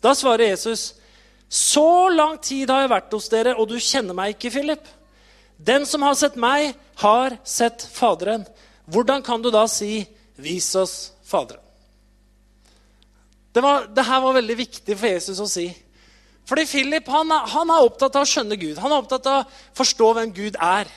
Da 0.00 0.14
svarer 0.14 0.50
Jesus, 0.54 0.94
'Så 1.50 2.14
lang 2.14 2.38
tid 2.40 2.70
har 2.70 2.80
jeg 2.80 2.90
vært 2.90 3.12
hos 3.12 3.28
dere, 3.28 3.56
og 3.56 3.68
du 3.68 3.74
kjenner 3.74 4.14
meg 4.14 4.36
ikke, 4.36 4.50
Philip.' 4.50 4.88
'Den 5.58 5.86
som 5.86 6.02
har 6.02 6.14
sett 6.14 6.36
meg, 6.36 6.74
har 6.96 7.38
sett 7.44 7.88
Faderen.' 7.92 8.46
Hvordan 8.86 9.22
kan 9.24 9.42
du 9.42 9.50
da 9.50 9.66
si, 9.66 10.06
'Vis 10.36 10.74
oss 10.74 11.12
Faderen'? 11.24 11.62
Det, 13.54 13.62
var, 13.62 13.86
var 13.94 14.34
veldig 14.34 14.56
viktig 14.58 14.96
for 14.98 15.06
Jesus 15.06 15.40
å 15.40 15.46
si. 15.46 15.68
Fordi 16.44 16.66
Philip 16.66 17.06
han 17.08 17.30
han 17.30 17.70
er, 17.70 17.84
opptatt 17.86 18.16
av 18.18 18.26
å 18.26 18.28
skjønne 18.28 18.58
Gud. 18.58 18.80
Han 18.82 18.92
er 18.92 19.00
opptatt 19.00 19.26
av 19.30 19.44
å 19.44 19.50
forstå 19.78 20.10
hvem 20.16 20.32
Gud 20.34 20.58
er. 20.60 20.90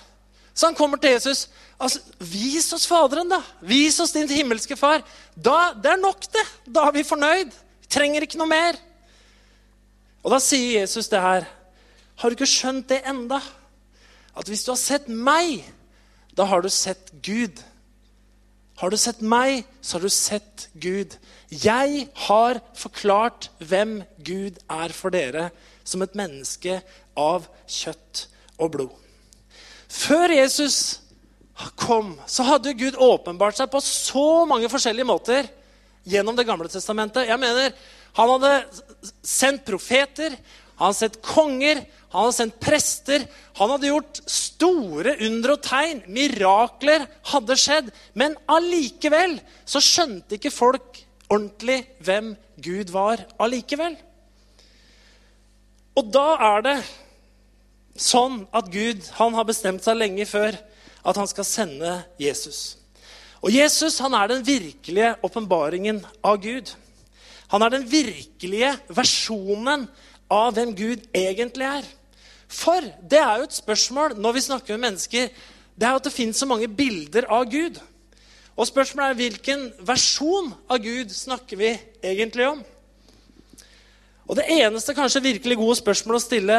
Så 0.58 0.66
han 0.68 0.76
kommer 0.76 0.98
til 0.98 1.12
Jesus. 1.12 1.50
altså, 1.80 2.00
'Vis 2.20 2.74
oss 2.74 2.88
Faderen, 2.88 3.30
da. 3.30 3.42
Vis 3.62 4.00
oss 4.00 4.12
din 4.12 4.28
himmelske 4.28 4.76
Far.' 4.76 5.04
Da, 5.36 5.74
Det 5.74 5.92
er 5.92 6.02
nok, 6.02 6.22
det. 6.34 6.46
Da 6.74 6.88
er 6.88 6.92
vi 6.92 7.04
fornøyd. 7.04 7.52
Vi 7.82 7.88
trenger 7.90 8.22
ikke 8.22 8.38
noe 8.38 8.48
mer. 8.48 8.76
Og 10.24 10.32
da 10.32 10.40
sier 10.40 10.82
Jesus 10.82 11.08
det 11.08 11.22
her. 11.22 11.48
Har 12.18 12.30
du 12.30 12.36
ikke 12.36 12.50
skjønt 12.50 12.90
det 12.90 13.04
enda? 13.06 13.40
At 14.36 14.48
hvis 14.48 14.64
du 14.66 14.72
har 14.72 14.82
sett 14.82 15.08
meg, 15.08 15.64
da 16.36 16.46
har 16.46 16.62
du 16.62 16.70
sett 16.70 17.12
Gud. 17.22 17.62
Har 18.78 18.94
du 18.94 18.98
sett 19.00 19.24
meg, 19.26 19.66
så 19.82 19.98
har 19.98 20.06
du 20.06 20.14
sett 20.14 20.68
Gud. 20.78 21.16
Jeg 21.50 22.06
har 22.28 22.60
forklart 22.78 23.50
hvem 23.58 24.04
Gud 24.22 24.60
er 24.70 24.94
for 24.94 25.14
dere, 25.14 25.50
som 25.88 26.04
et 26.06 26.18
menneske 26.18 26.82
av 27.18 27.48
kjøtt 27.66 28.28
og 28.62 28.74
blod. 28.76 28.94
Før 29.88 30.30
Jesus 30.36 31.00
kom, 31.80 32.14
så 32.30 32.46
hadde 32.46 32.76
Gud 32.78 33.00
åpenbart 33.02 33.58
seg 33.58 33.72
på 33.72 33.82
så 33.82 34.46
mange 34.50 34.70
forskjellige 34.70 35.10
måter 35.10 35.50
gjennom 36.08 36.38
Det 36.38 36.46
gamle 36.48 36.70
testamentet. 36.70 37.28
Jeg 37.28 37.40
mener, 37.40 37.74
Han 38.14 38.30
hadde 38.30 38.54
sendt 39.22 39.66
profeter, 39.66 40.34
han 40.78 40.88
hadde 40.88 40.98
sett 40.98 41.22
konger, 41.22 41.84
han 42.08 42.24
hadde 42.24 42.36
sendt 42.38 42.60
prester. 42.64 43.26
Han 43.60 43.72
hadde 43.74 43.90
gjort 43.90 44.22
store 44.32 45.18
under 45.28 45.56
og 45.58 45.64
tegn. 45.66 46.06
Mirakler 46.08 47.04
hadde 47.34 47.58
skjedd. 47.60 47.90
Men 48.16 48.38
allikevel 48.48 49.38
så 49.68 49.82
skjønte 49.84 50.38
ikke 50.38 50.54
folk 50.54 51.02
ordentlig 51.28 51.82
hvem 52.00 52.32
Gud 52.64 52.94
var 52.96 53.26
allikevel. 53.44 53.98
Og 55.98 56.10
da 56.14 56.28
er 56.54 56.64
det 56.64 56.78
sånn 57.98 58.44
at 58.56 58.70
Gud 58.72 59.04
han 59.18 59.36
har 59.36 59.48
bestemt 59.50 59.84
seg 59.84 59.98
lenge 59.98 60.28
før 60.30 60.56
at 61.08 61.18
han 61.18 61.28
skal 61.30 61.48
sende 61.48 61.94
Jesus. 62.22 62.78
Og 63.42 63.52
Jesus 63.54 64.00
han 64.04 64.16
er 64.18 64.32
den 64.32 64.46
virkelige 64.48 65.16
åpenbaringen 65.26 66.04
av 66.26 66.40
Gud. 66.44 66.72
Han 67.52 67.64
er 67.64 67.74
den 67.74 67.86
virkelige 67.90 68.74
versjonen 68.94 69.88
av 70.32 70.54
hvem 70.56 70.74
Gud 70.78 71.06
egentlig 71.16 71.68
er. 71.68 71.86
For 72.48 72.82
det 73.10 73.20
er 73.20 73.38
jo 73.38 73.48
et 73.48 73.60
spørsmål 73.60 74.16
når 74.18 74.38
vi 74.38 74.46
snakker 74.48 74.78
med 74.78 74.90
mennesker, 74.90 75.30
det 75.78 75.86
er 75.86 75.96
at 75.96 76.04
det 76.04 76.14
finnes 76.14 76.40
så 76.40 76.48
mange 76.50 76.68
bilder 76.68 77.28
av 77.30 77.46
Gud. 77.52 77.78
Og 78.58 78.68
spørsmålet 78.68 79.12
er 79.12 79.20
hvilken 79.20 79.68
versjon 79.86 80.50
av 80.70 80.82
Gud 80.82 81.12
snakker 81.14 81.60
vi 81.60 81.76
egentlig 82.02 82.48
om? 82.48 82.64
Og 84.28 84.36
det 84.36 84.48
eneste 84.52 84.96
kanskje 84.98 85.24
virkelig 85.24 85.60
gode 85.60 85.78
spørsmålet 85.80 86.24
å 86.24 86.26
stille, 86.26 86.58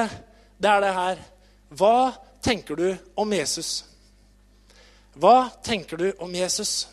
det 0.59 0.71
er 0.71 0.85
det 0.85 0.93
her. 0.95 1.25
Hva 1.69 2.13
tenker 2.45 2.79
du 2.79 2.87
om 3.19 3.33
Jesus? 3.35 3.83
Hva 5.19 5.51
tenker 5.67 5.99
du 5.99 6.07
om 6.23 6.33
Jesus? 6.35 6.87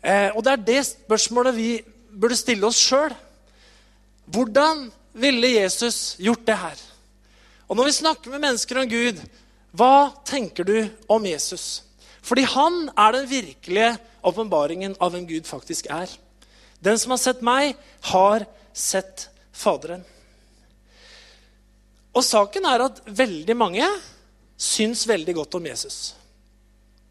Eh, 0.00 0.32
og 0.32 0.42
det 0.44 0.52
er 0.52 0.64
det 0.72 0.80
spørsmålet 0.88 1.56
vi 1.56 1.68
burde 2.08 2.36
stille 2.36 2.66
oss 2.66 2.80
sjøl. 2.80 3.12
Hvordan 4.24 4.88
ville 5.12 5.54
Jesus 5.60 6.16
gjort 6.18 6.46
det 6.48 6.56
her? 6.58 6.82
Og 7.68 7.78
når 7.78 7.88
vi 7.88 7.98
snakker 8.00 8.32
med 8.32 8.44
mennesker 8.44 8.80
om 8.80 8.88
Gud, 8.90 9.20
hva 9.74 10.12
tenker 10.26 10.66
du 10.66 10.76
om 11.10 11.24
Jesus? 11.26 11.82
Fordi 12.24 12.44
han 12.48 12.88
er 12.96 13.16
den 13.16 13.28
virkelige 13.28 13.94
åpenbaringen 14.24 14.96
av 15.02 15.12
hvem 15.12 15.26
Gud 15.28 15.48
faktisk 15.48 15.88
er. 15.92 16.10
Den 16.84 16.98
som 17.00 17.14
har 17.14 17.20
sett 17.22 17.44
meg, 17.44 17.76
har 18.12 18.46
sett 18.72 19.28
Faderen. 19.54 20.00
Og 22.14 22.24
saken 22.26 22.66
er 22.66 22.82
at 22.82 23.00
veldig 23.06 23.54
mange 23.54 23.86
syns 24.58 25.04
veldig 25.06 25.34
godt 25.38 25.56
om 25.58 25.68
Jesus. 25.70 25.98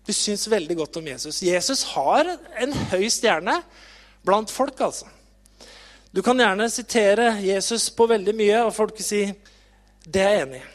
De 0.04 0.16
syns 0.16 0.44
veldig 0.52 0.76
godt 0.82 1.00
om 1.00 1.08
Jesus. 1.08 1.40
Jesus 1.44 1.86
har 1.94 2.28
en 2.60 2.76
høy 2.92 3.08
stjerne 3.12 3.62
blant 4.28 4.52
folk, 4.52 4.80
altså. 4.84 5.08
Du 6.14 6.22
kan 6.22 6.40
gjerne 6.40 6.68
sitere 6.70 7.30
Jesus 7.42 7.88
på 7.96 8.06
veldig 8.12 8.36
mye, 8.38 8.60
og 8.68 8.76
folk 8.76 9.00
sier 9.02 9.34
det 10.04 10.22
er 10.22 10.34
jeg 10.34 10.46
enig 10.48 10.62
i. 10.62 10.70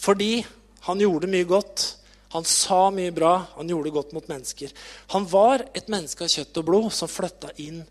Fordi 0.00 0.32
han 0.86 1.00
gjorde 1.02 1.30
mye 1.30 1.48
godt. 1.48 1.86
Han 2.32 2.46
sa 2.46 2.88
mye 2.94 3.12
bra. 3.12 3.34
Han 3.56 3.68
gjorde 3.68 3.92
godt 3.94 4.12
mot 4.16 4.28
mennesker. 4.30 4.72
Han 5.12 5.26
var 5.28 5.66
et 5.74 5.90
menneske 5.92 6.24
av 6.24 6.32
kjøtt 6.32 6.60
og 6.62 6.68
blod 6.68 6.90
som 6.94 7.10
flytta 7.10 7.52
inn 7.60 7.82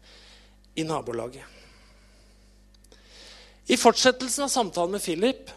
i 0.80 0.86
nabolaget. 0.88 1.44
I 3.70 3.78
fortsettelsen 3.78 4.48
av 4.48 4.54
samtalen 4.54 4.96
med 4.96 5.04
Philip 5.04 5.52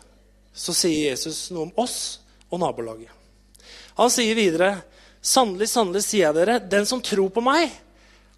så 0.53 0.75
sier 0.77 1.13
Jesus 1.13 1.47
noe 1.55 1.71
om 1.71 1.77
oss 1.81 2.21
og 2.51 2.61
nabolaget. 2.61 3.09
Han 3.97 4.11
sier 4.13 4.37
videre, 4.37 4.83
'Sannelig, 5.23 5.69
sannelig 5.71 6.03
sier 6.03 6.27
jeg 6.27 6.35
dere, 6.35 6.59
den 6.59 6.85
som 6.87 7.01
tror 7.01 7.31
på 7.31 7.41
meg' 7.41 7.71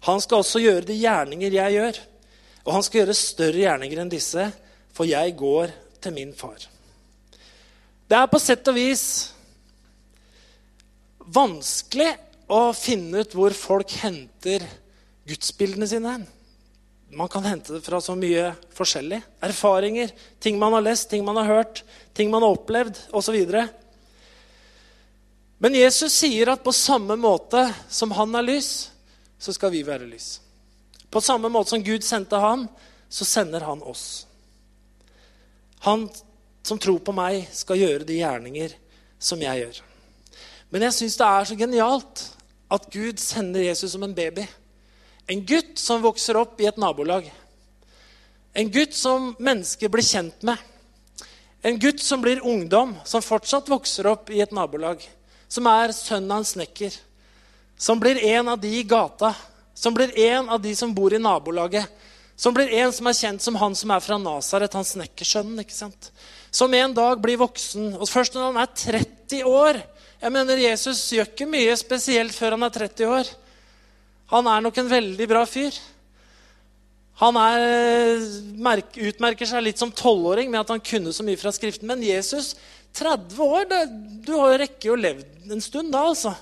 Han 0.05 0.21
skal 0.21 0.43
også 0.43 0.61
gjøre 0.61 0.85
de 0.85 0.99
gjerninger 1.01 1.51
jeg 1.51 1.73
gjør. 1.73 1.99
Og 2.65 2.73
han 2.73 2.83
skal 2.85 2.99
gjøre 3.01 3.17
større 3.17 3.61
gjerninger 3.63 4.01
enn 4.01 4.11
disse, 4.11 4.51
for 4.93 5.09
jeg 5.09 5.33
går 5.37 5.73
til 6.05 6.15
min 6.15 6.33
far. 6.37 6.61
Det 8.05 8.17
er 8.17 8.29
på 8.29 8.41
sett 8.41 8.67
og 8.69 8.77
vis 8.77 9.05
vanskelig 11.25 12.11
å 12.53 12.69
finne 12.77 13.23
ut 13.25 13.33
hvor 13.33 13.55
folk 13.57 13.95
henter 14.03 14.65
gudsbildene 15.25 15.89
sine. 15.89 16.19
Man 17.15 17.31
kan 17.31 17.45
hente 17.47 17.73
det 17.73 17.85
fra 17.85 18.01
så 18.03 18.13
mye 18.17 18.51
forskjellig. 18.75 19.21
Erfaringer, 19.45 20.11
ting 20.39 20.59
man 20.61 20.75
har 20.77 20.85
lest, 20.85 21.09
ting 21.09 21.25
man 21.25 21.39
har 21.41 21.49
hørt, 21.49 21.81
ting 22.13 22.29
man 22.33 22.45
har 22.45 22.57
opplevd 22.57 22.99
osv. 23.15 23.37
Men 25.57 25.77
Jesus 25.77 26.13
sier 26.13 26.51
at 26.51 26.65
på 26.65 26.73
samme 26.75 27.17
måte 27.17 27.63
som 27.89 28.13
han 28.17 28.35
er 28.37 28.45
lys, 28.45 28.71
så 29.39 29.53
skal 29.55 29.73
vi 29.73 29.85
være 29.87 30.09
lys. 30.09 30.35
På 31.09 31.21
samme 31.23 31.49
måte 31.49 31.73
som 31.73 31.83
Gud 31.85 32.03
sendte 32.03 32.37
han, 32.41 32.67
så 33.09 33.25
sender 33.25 33.63
han 33.65 33.81
oss. 33.85 34.25
Han 35.83 36.07
som 36.65 36.79
tror 36.81 36.99
på 37.05 37.13
meg, 37.13 37.45
skal 37.53 37.81
gjøre 37.81 38.07
de 38.07 38.19
gjerninger 38.21 38.73
som 39.21 39.41
jeg 39.41 39.61
gjør. 39.61 39.81
Men 40.73 40.87
jeg 40.87 40.97
syns 40.97 41.17
det 41.19 41.27
er 41.27 41.49
så 41.49 41.57
genialt 41.59 42.23
at 42.73 42.87
Gud 42.93 43.21
sender 43.21 43.67
Jesus 43.67 43.93
som 43.93 44.03
en 44.03 44.15
baby. 44.15 44.47
En 45.29 45.43
gutt 45.45 45.77
som 45.81 46.03
vokser 46.03 46.37
opp 46.39 46.61
i 46.61 46.69
et 46.69 46.79
nabolag. 46.81 47.27
En 48.55 48.71
gutt 48.71 48.95
som 48.97 49.33
mennesker 49.39 49.91
blir 49.93 50.05
kjent 50.05 50.45
med. 50.47 50.57
En 51.65 51.77
gutt 51.81 52.01
som 52.01 52.21
blir 52.21 52.45
ungdom, 52.45 52.95
som 53.05 53.25
fortsatt 53.25 53.69
vokser 53.69 54.07
opp 54.09 54.29
i 54.33 54.41
et 54.41 54.53
nabolag. 54.53 55.01
Som 55.49 55.69
er 55.69 55.93
sønn 55.93 56.29
av 56.31 56.41
en 56.41 56.47
snekker 56.47 56.97
som 57.77 57.99
blir 57.99 58.23
en 58.23 58.47
av 58.47 58.59
de 58.59 58.67
i 58.79 58.83
gata, 58.83 59.35
som 59.73 59.93
blir 59.93 60.19
en 60.19 60.49
av 60.49 60.61
de 60.61 60.75
som 60.75 60.93
bor 60.93 61.13
i 61.13 61.19
nabolaget. 61.19 61.85
Som 62.35 62.55
blir 62.55 62.71
en 62.81 62.91
som 62.91 63.07
er 63.07 63.15
kjent 63.15 63.43
som 63.43 63.55
han 63.59 63.75
som 63.77 63.91
er 63.95 64.03
fra 64.03 64.17
Nasaret, 64.19 64.75
han 64.75 64.87
snekkersønnen. 64.87 65.59
ikke 65.63 65.75
sant? 65.75 66.11
Som 66.51 66.73
en 66.75 66.93
dag 66.95 67.21
blir 67.23 67.39
voksen. 67.39 67.93
Og 67.95 68.07
først 68.11 68.35
når 68.35 68.51
han 68.51 68.63
er 68.63 68.73
30 68.75 69.43
år 69.49 69.83
Jeg 70.15 70.31
mener, 70.31 70.57
Jesus 70.57 71.11
gjør 71.11 71.27
ikke 71.27 71.45
mye 71.45 71.73
spesielt 71.77 72.33
før 72.33 72.55
han 72.55 72.63
er 72.65 72.71
30 72.73 73.09
år. 73.11 73.27
Han 74.31 74.47
er 74.47 74.63
nok 74.63 74.77
en 74.79 74.87
veldig 74.89 75.27
bra 75.29 75.43
fyr. 75.45 75.75
Han 77.21 77.37
er, 77.39 78.23
utmerker 79.05 79.47
seg 79.47 79.63
litt 79.63 79.79
som 79.79 79.91
tolvåring 79.93 80.49
med 80.49 80.63
at 80.63 80.71
han 80.73 80.81
kunne 80.83 81.13
så 81.13 81.23
mye 81.23 81.39
fra 81.39 81.53
Skriften. 81.53 81.87
Men 81.87 82.01
Jesus, 82.03 82.55
30 82.97 83.37
år 83.43 83.69
det, 83.69 83.83
Du 84.25 84.33
har 84.39 84.55
jo 84.55 84.61
rekke 84.63 84.91
å 84.91 84.97
levd 84.97 85.51
en 85.51 85.61
stund 85.61 85.93
da, 85.93 86.07
altså. 86.09 86.33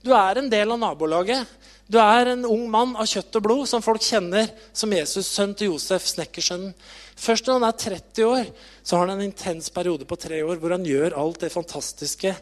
Du 0.00 0.14
er 0.16 0.40
en 0.40 0.48
del 0.48 0.72
av 0.72 0.80
nabolaget. 0.80 1.44
Du 1.90 1.98
er 1.98 2.28
en 2.30 2.44
ung 2.46 2.68
mann 2.70 2.92
av 2.94 3.08
kjøtt 3.10 3.34
og 3.40 3.42
blod 3.42 3.66
som 3.66 3.82
folk 3.82 4.04
kjenner 4.06 4.46
som 4.70 4.92
Jesus, 4.94 5.26
sønn 5.26 5.56
til 5.58 5.72
Josef, 5.72 6.04
snekkersønnen. 6.06 6.70
Først 7.18 7.48
når 7.48 7.58
han 7.58 7.66
er 7.66 7.80
30 7.82 8.28
år, 8.28 8.52
så 8.86 8.96
har 8.96 9.08
han 9.08 9.16
en 9.16 9.26
intens 9.26 9.72
periode 9.74 10.06
på 10.06 10.18
tre 10.20 10.38
år 10.46 10.60
hvor 10.62 10.76
han 10.76 10.86
gjør 10.86 11.18
alt 11.18 11.42
det 11.42 11.50
fantastiske 11.50 12.32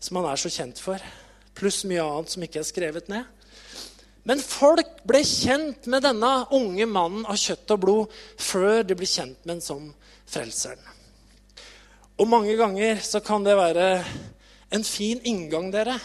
som 0.00 0.20
han 0.20 0.30
er 0.30 0.40
så 0.40 0.52
kjent 0.54 0.80
for. 0.80 1.04
Pluss 1.54 1.82
mye 1.84 2.00
annet 2.00 2.32
som 2.32 2.48
ikke 2.48 2.62
er 2.62 2.68
skrevet 2.70 3.12
ned. 3.12 3.28
Men 4.24 4.40
folk 4.40 5.04
ble 5.04 5.20
kjent 5.28 5.84
med 5.92 6.06
denne 6.06 6.32
unge 6.56 6.88
mannen 6.88 7.28
av 7.28 7.36
kjøtt 7.36 7.76
og 7.76 7.84
blod 7.84 8.18
før 8.40 8.86
de 8.88 8.96
ble 8.96 9.08
kjent 9.10 9.36
med 9.44 9.58
en 9.58 9.64
som 9.68 9.86
frelseren. 10.24 10.80
Og 12.16 12.30
mange 12.30 12.56
ganger 12.56 13.04
så 13.04 13.20
kan 13.20 13.44
det 13.44 13.58
være 13.58 13.88
en 14.72 14.84
fin 14.86 15.20
inngang, 15.28 15.68
dere 15.74 16.00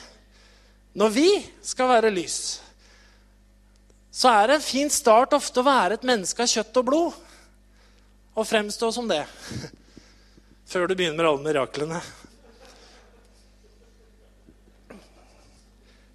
når 0.99 1.11
vi 1.13 1.29
skal 1.63 1.87
være 1.91 2.09
lys, 2.11 2.59
så 4.11 4.31
er 4.33 4.47
det 4.49 4.55
en 4.57 4.65
fin 4.65 4.89
start 4.89 5.35
ofte 5.37 5.61
å 5.61 5.67
være 5.67 5.99
et 5.99 6.05
menneske 6.07 6.43
av 6.43 6.49
kjøtt 6.49 6.79
og 6.81 6.87
blod. 6.87 7.17
Og 8.39 8.47
fremstå 8.47 8.89
som 8.95 9.09
det. 9.09 9.21
Før 10.71 10.89
du 10.89 10.95
begynner 10.95 11.19
med 11.19 11.29
alle 11.29 11.45
miraklene. 11.45 11.99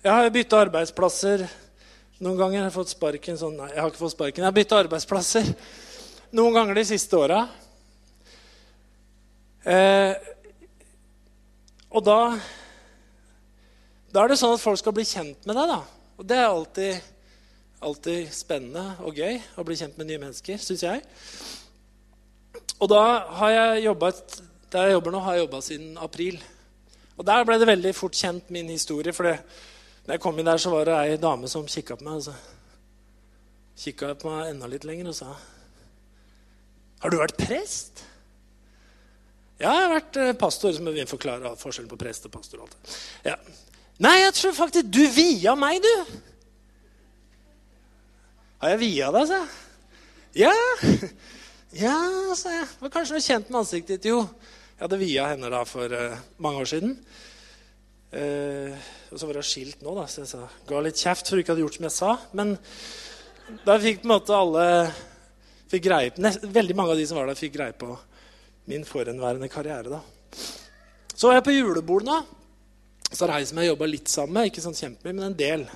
Jeg 0.05 0.13
har 0.13 0.35
bytta 0.35 0.63
arbeidsplasser 0.67 1.47
noen 2.19 2.39
ganger. 2.39 2.59
Jeg 2.59 2.67
har 2.67 2.75
fått 2.75 2.93
sparken 2.93 3.39
sånn 3.41 3.57
Nei, 3.59 3.71
jeg 3.73 3.81
har 3.81 3.93
ikke 3.93 4.03
fått 4.03 4.17
sparken. 4.17 4.43
Jeg 4.43 4.51
har 4.51 4.59
bytta 4.59 4.81
arbeidsplasser 4.85 5.55
noen 6.35 6.59
ganger 6.59 6.81
de 6.81 6.87
siste 6.89 7.17
åra. 7.19 7.45
Eh, 9.65 10.13
og 11.95 12.05
da 12.05 12.19
da 14.15 14.23
er 14.23 14.31
det 14.31 14.39
sånn 14.39 14.55
at 14.55 14.63
folk 14.63 14.79
skal 14.79 14.95
bli 14.95 15.03
kjent 15.09 15.47
med 15.49 15.57
deg. 15.59 15.73
da. 15.73 15.81
Og 16.21 16.27
det 16.31 16.37
er 16.39 16.45
alltid, 16.47 17.14
alltid 17.85 18.33
spennende 18.35 18.97
og 19.05 19.19
gøy 19.19 19.39
å 19.61 19.65
bli 19.67 19.77
kjent 19.79 19.99
med 20.01 20.09
nye 20.09 20.23
mennesker, 20.23 20.59
syns 20.61 20.85
jeg. 20.87 21.05
Og 22.81 22.91
da 22.91 23.05
har 23.39 23.53
jeg 23.55 23.85
jobbet, 23.87 24.39
der 24.73 24.89
jeg 24.89 24.97
jobber 24.97 25.15
nå, 25.15 25.23
har 25.25 25.37
jeg 25.37 25.45
jobba 25.45 25.61
siden 25.65 25.99
april. 26.03 26.41
Og 27.15 27.27
der 27.27 27.47
ble 27.47 27.59
det 27.61 27.71
veldig 27.71 27.95
fort 27.95 28.19
kjent 28.19 28.51
min 28.55 28.73
historie. 28.73 29.15
For 29.15 29.29
det, 29.29 29.37
når 30.07 30.17
jeg 30.17 30.25
kom 30.25 30.39
inn 30.39 30.49
der, 30.49 30.61
så 30.61 30.73
var 30.73 30.89
det 30.89 30.97
ei 30.99 31.21
dame 31.21 31.51
som 31.51 31.69
kikka 31.69 31.99
på 32.01 32.07
meg. 32.07 32.19
Og 32.19 32.27
så 32.27 33.85
kikka 33.85 34.15
på 34.19 34.33
meg 34.33 34.55
enda 34.55 34.71
litt 34.71 34.87
lenger 34.87 35.11
og 35.11 35.17
sa 35.19 35.31
Har 37.05 37.13
du 37.13 37.19
vært 37.21 37.39
prest? 37.39 38.05
Ja, 39.61 39.71
jeg 39.71 39.83
har 39.85 39.93
vært 39.93 40.17
eh, 40.19 40.35
pastor. 40.39 40.73
som 40.75 40.89
vi 40.91 41.07
forklare 41.07 41.55
forskjellen 41.59 41.91
på 41.91 41.99
prest 42.01 42.27
og 42.27 42.33
pastor. 42.35 42.65
Ja. 43.25 43.37
Nei, 44.03 44.17
jeg 44.25 44.35
tror 44.35 44.57
faktisk 44.57 44.89
du 44.91 45.05
via 45.15 45.55
meg, 45.55 45.85
du. 45.85 46.23
Har 48.63 48.75
jeg 48.75 48.81
via 48.85 49.11
deg, 49.15 49.29
sa 49.29 49.39
jeg. 49.41 49.53
Ja, 50.45 50.53
ja, 51.85 51.97
sa 52.39 52.53
jeg. 52.55 52.67
Var 52.81 52.93
kanskje 52.95 53.17
noe 53.17 53.25
kjent 53.25 53.51
med 53.51 53.61
ansiktet 53.61 53.99
ditt. 53.99 54.11
Jo, 54.13 54.21
jeg 54.75 54.83
hadde 54.85 54.99
via 55.01 55.29
henne 55.33 55.51
da 55.53 55.63
for 55.69 55.91
uh, 55.91 56.21
mange 56.43 56.63
år 56.63 56.71
siden. 56.71 56.95
Uh, 58.15 58.75
og 59.11 59.19
så 59.19 59.27
var 59.27 59.41
hun 59.41 59.47
skilt 59.47 59.83
nå, 59.83 59.95
da, 59.99 60.07
så 60.11 60.23
jeg 60.23 60.31
sa, 60.31 60.47
ga 60.71 60.85
litt 60.87 61.03
kjeft 61.03 61.31
for 61.31 61.43
ikke 61.43 61.55
hadde 61.55 61.65
gjort 61.65 61.79
som 61.81 61.89
jeg 61.89 61.97
sa. 61.97 62.13
Men 62.39 62.55
da 63.67 63.79
fikk 63.83 64.03
på 64.03 64.09
en 64.09 64.15
måte 64.15 64.39
alle 64.39 64.67
fikk 65.71 65.87
greie 65.89 66.15
på, 66.15 66.35
Veldig 66.55 66.77
mange 66.79 66.95
av 66.95 67.03
de 67.03 67.07
som 67.11 67.19
var 67.19 67.31
der, 67.31 67.39
fikk 67.39 67.57
greie 67.59 67.75
på 67.79 67.91
min 68.71 68.87
forhenværende 68.89 69.51
karriere. 69.53 69.91
da. 69.91 70.01
Så 71.15 71.29
var 71.29 71.41
jeg 71.41 71.47
på 71.47 71.59
julebord 71.59 72.07
nå. 72.07 72.23
Så 73.11 73.27
er 73.27 73.31
det 73.31 73.41
ei 73.41 73.49
som 73.51 73.61
jeg 73.61 73.75
jobba 73.75 73.91
litt 73.91 74.11
sammen 74.11 74.39
med, 74.39 74.51
ikke 74.51 74.63
sånn 74.65 74.79
kjempemye, 74.79 75.15
men 75.15 75.27
en 75.29 75.37
del. 75.39 75.67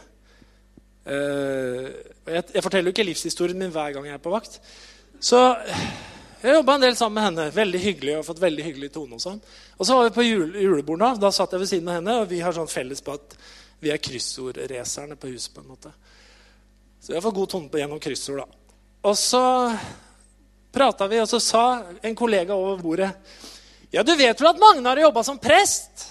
Uh, 1.08 1.88
jeg, 2.28 2.60
forteller 2.60 2.90
jo 2.90 2.94
ikke 2.94 3.06
livshistorien 3.08 3.58
min 3.58 3.72
hver 3.72 3.94
gang 3.96 4.06
jeg 4.10 4.18
er 4.18 4.22
på 4.22 4.32
vakt. 4.34 4.58
Så 5.20 5.40
jeg 6.38 6.54
jobba 6.54 6.76
en 6.76 6.84
del 6.84 6.96
sammen 6.98 7.18
med 7.18 7.26
henne. 7.26 7.46
Veldig 7.54 7.80
hyggelig 7.82 8.18
og 8.18 8.26
fått 8.28 8.42
veldig 8.42 8.66
hyggelig 8.66 8.92
tone. 8.94 9.16
Og 9.16 9.22
sånn. 9.22 9.40
Og 9.78 9.88
så 9.88 9.96
var 9.96 10.06
vi 10.06 10.14
på 10.14 10.26
jule, 10.26 10.60
julebord 10.62 11.02
da. 11.02 11.32
Satt 11.34 11.56
jeg 11.56 11.64
ved 11.64 11.70
siden 11.72 11.88
av 11.90 11.98
henne, 11.98 12.18
og 12.20 12.28
vi 12.30 12.42
har 12.44 12.54
sånn 12.54 12.70
felles 12.70 13.02
på 13.02 13.16
at 13.16 13.34
vi 13.82 13.90
er 13.94 14.02
kryssordracerne 14.02 15.18
på 15.18 15.32
huset. 15.32 15.54
på 15.54 15.64
en 15.64 15.72
måte. 15.72 15.94
Så 17.02 17.14
jeg 17.14 17.24
fått 17.24 17.38
god 17.40 17.50
tone 17.50 17.72
på 17.72 17.80
gjennom 17.80 18.02
kryssord. 18.02 18.44
da. 18.44 18.78
Og 19.08 19.16
så 19.18 19.42
prata 20.74 21.08
vi, 21.08 21.20
og 21.22 21.28
så 21.30 21.40
sa 21.40 21.64
en 22.02 22.14
kollega 22.18 22.54
over 22.54 22.82
bordet 22.82 23.10
Ja, 23.90 24.02
du 24.02 24.12
vet 24.14 24.36
vel 24.36 24.50
at 24.50 24.58
Magne 24.60 24.84
har 24.84 25.00
jobba 25.00 25.22
som 25.24 25.38
prest? 25.40 26.04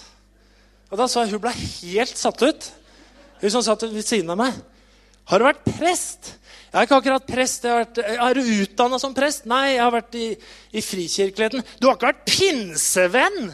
Og 0.89 0.97
da 0.97 1.05
så 1.07 1.23
jeg 1.23 1.35
hun 1.35 1.43
ble 1.43 1.51
helt 1.53 2.17
satt 2.17 2.41
ut. 2.41 2.71
Hun 3.41 3.53
som 3.53 3.61
satt 3.63 3.83
ved 3.85 4.05
siden 4.05 4.31
av 4.33 4.39
meg. 4.39 4.55
Har 5.27 5.41
du 5.41 5.47
vært 5.47 5.65
prest? 5.67 6.33
Jeg 6.67 6.79
er 6.79 6.85
ikke 6.87 6.99
akkurat 7.01 7.25
prest. 7.27 7.65
Jeg 7.65 7.73
har 7.73 7.81
vært, 7.83 7.99
er 7.99 8.37
du 8.37 8.51
utdanna 8.63 8.99
som 9.01 9.15
prest? 9.15 9.47
Nei, 9.49 9.73
jeg 9.73 9.83
har 9.83 9.91
vært 9.91 10.15
i, 10.15 10.27
i 10.71 10.83
frikirkeligheten. 10.83 11.65
Du 11.81 11.89
har 11.89 11.97
ikke 11.97 12.11
vært 12.13 12.23
pinsevenn? 12.29 13.51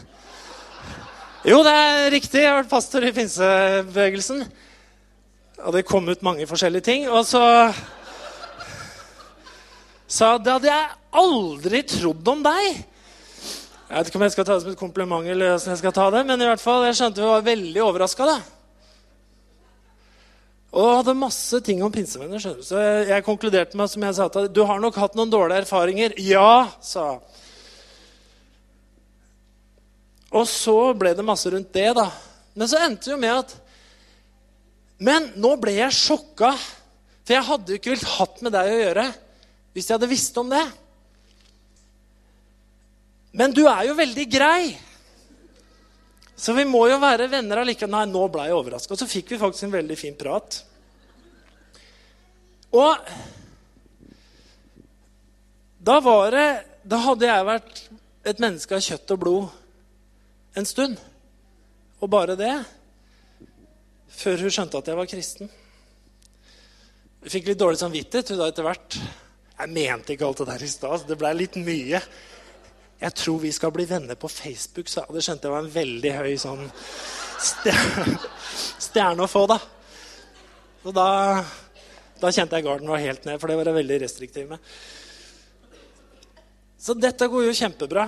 Jo, 1.44 1.58
det 1.66 1.74
er 1.74 2.06
riktig. 2.14 2.44
Jeg 2.44 2.50
har 2.52 2.60
vært 2.60 2.70
pastor 2.70 3.06
i 3.06 3.10
pinsebevegelsen. 3.16 4.46
Og 5.64 5.74
det 5.74 5.86
kom 5.88 6.06
ut 6.10 6.24
mange 6.26 6.46
forskjellige 6.46 6.86
ting. 6.86 7.08
Og 7.10 7.26
så 7.26 7.42
sa 10.06 10.34
det 10.38 10.54
hadde 10.54 10.70
jeg 10.70 10.90
aldri 11.24 11.84
trodd 11.90 12.34
om 12.36 12.42
deg. 12.44 12.82
Jeg 13.84 13.98
vet 13.98 14.08
ikke 14.10 14.20
om 14.20 14.26
jeg 14.28 14.34
skal 14.34 14.46
ta 14.46 14.54
det 14.54 14.62
som 14.62 14.74
et 14.74 14.80
kompliment, 14.80 15.26
eller 15.26 15.56
hvordan 15.56 15.74
jeg 15.74 15.82
skal 15.82 15.94
ta 15.94 16.06
det, 16.14 16.22
men 16.26 16.40
i 16.40 16.46
hvert 16.48 16.62
fall, 16.62 16.86
jeg 16.86 16.96
skjønte 16.98 17.22
vi 17.22 17.30
var 17.30 17.46
veldig 17.46 17.82
overraska. 17.84 18.36
Og 20.74 20.90
hadde 20.98 21.14
masse 21.14 21.60
ting 21.62 21.82
om 21.86 21.92
pinsevenner. 21.94 22.40
skjønner 22.42 22.58
du. 22.58 22.66
Så 22.66 22.80
jeg, 22.82 23.24
konkluderte 23.26 23.78
med 23.78 23.90
som 23.90 24.02
jeg 24.02 24.16
sa 24.16 24.26
til 24.32 24.48
du 24.50 24.64
har 24.66 24.80
nok 24.82 24.96
hatt 24.98 25.14
noen 25.14 25.30
dårlige 25.30 25.62
erfaringer. 25.62 26.16
Ja, 26.18 26.66
sa 26.82 27.14
hun. 27.14 27.42
Og 30.34 30.48
så 30.50 30.78
ble 30.98 31.12
det 31.14 31.22
masse 31.22 31.50
rundt 31.52 31.70
det, 31.76 31.92
da. 31.94 32.08
Men 32.58 32.70
så 32.70 32.80
endte 32.82 33.06
det 33.06 33.12
jo 33.12 33.20
med 33.22 33.36
at 33.44 33.52
Men 34.98 35.28
nå 35.38 35.52
ble 35.62 35.76
jeg 35.76 35.94
sjokka. 35.94 36.50
For 37.24 37.36
jeg 37.36 37.46
hadde 37.46 37.70
jo 37.70 37.78
ikke 37.78 37.92
villet 37.92 38.16
hatt 38.16 38.42
med 38.42 38.54
deg 38.54 38.70
å 38.70 38.80
gjøre 38.80 39.06
hvis 39.74 39.88
jeg 39.88 39.96
hadde 39.96 40.10
visst 40.10 40.36
om 40.38 40.50
det. 40.52 40.62
Men 43.34 43.54
du 43.54 43.64
er 43.66 43.88
jo 43.88 43.96
veldig 43.98 44.26
grei. 44.30 44.74
Så 46.36 46.54
vi 46.56 46.64
må 46.66 46.82
jo 46.90 46.98
være 47.02 47.28
venner 47.30 47.62
allikevel. 47.62 47.92
Nei, 47.94 48.06
nå 48.10 48.26
ble 48.32 48.48
jeg 48.48 48.56
overraska. 48.58 48.94
Og 48.94 49.00
så 49.00 49.08
fikk 49.10 49.34
vi 49.34 49.40
faktisk 49.40 49.68
en 49.68 49.76
veldig 49.76 49.98
fin 49.98 50.16
prat. 50.18 50.60
Og 52.74 53.10
da 55.84 55.98
var 56.02 56.32
det 56.34 56.48
Da 56.84 56.98
hadde 57.00 57.28
jeg 57.28 57.46
vært 57.46 57.82
et 58.28 58.40
menneske 58.40 58.74
av 58.76 58.82
kjøtt 58.84 59.12
og 59.14 59.20
blod 59.20 60.56
en 60.58 60.66
stund. 60.68 60.98
Og 62.00 62.10
bare 62.12 62.36
det. 62.36 62.52
Før 64.12 64.44
hun 64.44 64.52
skjønte 64.52 64.80
at 64.80 64.90
jeg 64.90 64.98
var 64.98 65.08
kristen. 65.08 65.50
Jeg 67.24 67.32
fikk 67.38 67.48
litt 67.48 67.60
dårlig 67.60 67.80
samvittighet 67.80 68.34
da 68.36 68.50
etter 68.50 68.66
hvert. 68.66 68.98
Jeg 69.54 69.72
mente 69.72 70.12
ikke 70.12 70.28
alt 70.28 70.42
det 70.42 70.48
der 70.50 70.64
i 70.66 70.70
stad. 70.70 71.06
Det 71.08 71.16
blei 71.18 71.32
litt 71.38 71.56
mye. 71.56 72.02
Jeg 73.04 73.12
tror 73.20 73.42
vi 73.42 73.52
skal 73.52 73.72
bli 73.74 73.84
venner 73.84 74.16
på 74.16 74.30
Facebook, 74.32 74.88
sa 74.88 75.04
Det 75.12 75.20
skjønte 75.24 75.44
jeg 75.48 75.52
var 75.52 75.64
en 75.66 75.74
veldig 75.74 76.12
høy 76.16 76.34
sånn 76.40 76.64
stjerne 78.80 79.24
å 79.26 79.28
få, 79.28 79.42
da. 79.50 79.58
Og 80.84 80.94
da, 80.96 81.08
da 82.22 82.30
kjente 82.32 82.56
jeg 82.56 82.64
garden 82.64 82.88
var 82.88 83.02
helt 83.02 83.26
ned, 83.28 83.36
for 83.40 83.50
det 83.50 83.58
var 83.60 83.68
jeg 83.68 83.78
veldig 83.82 83.98
restriktiv 84.00 84.54
med. 84.54 84.70
Så 86.80 86.96
dette 86.96 87.28
går 87.28 87.46
jo 87.46 87.56
kjempebra. 87.56 88.06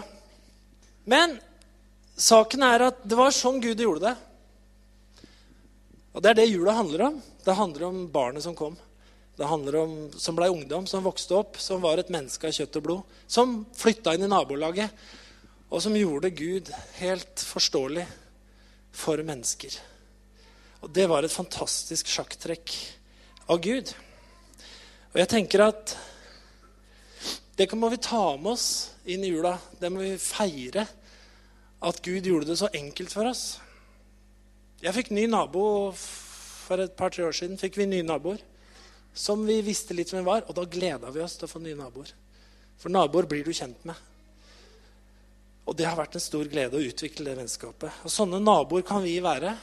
Men 1.08 1.36
saken 2.16 2.64
er 2.64 2.88
at 2.88 3.04
det 3.04 3.16
var 3.18 3.36
sånn 3.36 3.60
Gud 3.60 3.80
gjorde 3.80 4.08
det. 4.08 4.16
Og 6.16 6.24
det 6.24 6.32
er 6.32 6.40
det 6.40 6.48
jula 6.48 6.72
handler 6.76 7.06
om. 7.10 7.20
Det 7.44 7.56
handler 7.56 7.88
om 7.90 8.04
barnet 8.12 8.44
som 8.44 8.56
kom. 8.56 8.76
Det 9.36 9.44
handler 9.44 9.76
om, 9.76 10.10
Som 10.16 10.36
ble 10.36 10.48
ungdom, 10.48 10.86
som 10.86 11.04
vokste 11.04 11.36
opp, 11.36 11.58
som 11.60 11.82
var 11.82 11.98
et 11.98 12.12
menneske 12.12 12.48
av 12.48 12.56
kjøtt 12.56 12.78
og 12.80 12.82
blod. 12.82 13.16
Som 13.28 13.66
flytta 13.76 14.14
inn 14.14 14.24
i 14.24 14.30
nabolaget, 14.32 14.90
og 15.70 15.82
som 15.82 15.96
gjorde 15.96 16.30
Gud 16.30 16.70
helt 17.00 17.42
forståelig 17.42 18.06
for 18.96 19.20
mennesker. 19.26 19.76
Og 20.80 20.92
det 20.94 21.08
var 21.10 21.24
et 21.24 21.34
fantastisk 21.34 22.08
sjakktrekk 22.08 22.72
av 23.50 23.60
Gud. 23.60 23.92
Og 25.12 25.20
jeg 25.20 25.32
tenker 25.32 25.66
at 25.66 25.96
det 27.56 27.68
må 27.72 27.88
vi 27.88 28.00
ta 28.00 28.36
med 28.36 28.52
oss 28.52 28.68
inn 29.08 29.24
i 29.24 29.32
jula. 29.32 29.56
Det 29.80 29.90
må 29.92 30.04
vi 30.04 30.16
feire. 30.20 30.86
At 31.84 32.00
Gud 32.04 32.24
gjorde 32.28 32.50
det 32.50 32.58
så 32.60 32.68
enkelt 32.72 33.12
for 33.12 33.28
oss. 33.28 33.58
Jeg 34.84 34.92
fikk 34.96 35.10
ny 35.10 35.24
nabo 35.28 35.92
for 35.96 36.80
et 36.84 36.96
par-tre 36.96 37.24
år 37.24 37.36
siden. 37.36 37.58
fikk 37.58 37.76
vi 37.80 37.88
nye 37.88 38.04
naboer 38.04 38.40
som 39.16 39.46
vi 39.48 39.62
visste 39.64 39.96
litt 39.96 40.12
hvem 40.12 40.26
var. 40.26 40.44
Og 40.46 40.56
da 40.56 40.66
gleda 40.68 41.10
vi 41.12 41.24
oss 41.24 41.38
til 41.40 41.48
å 41.48 41.50
få 41.50 41.62
nye 41.64 41.78
naboer. 41.78 42.12
For 42.76 42.92
naboer 42.92 43.28
blir 43.30 43.46
du 43.46 43.54
kjent 43.56 43.82
med. 43.88 43.96
Og 45.66 45.74
det 45.74 45.88
har 45.88 45.98
vært 45.98 46.18
en 46.18 46.22
stor 46.22 46.46
glede 46.50 46.78
å 46.78 46.84
utvikle 46.84 47.30
det 47.30 47.40
vennskapet. 47.40 48.04
Og 48.06 48.12
sånne 48.12 48.38
naboer 48.42 48.84
kan 48.86 49.02
vi 49.02 49.16
være. 49.24 49.56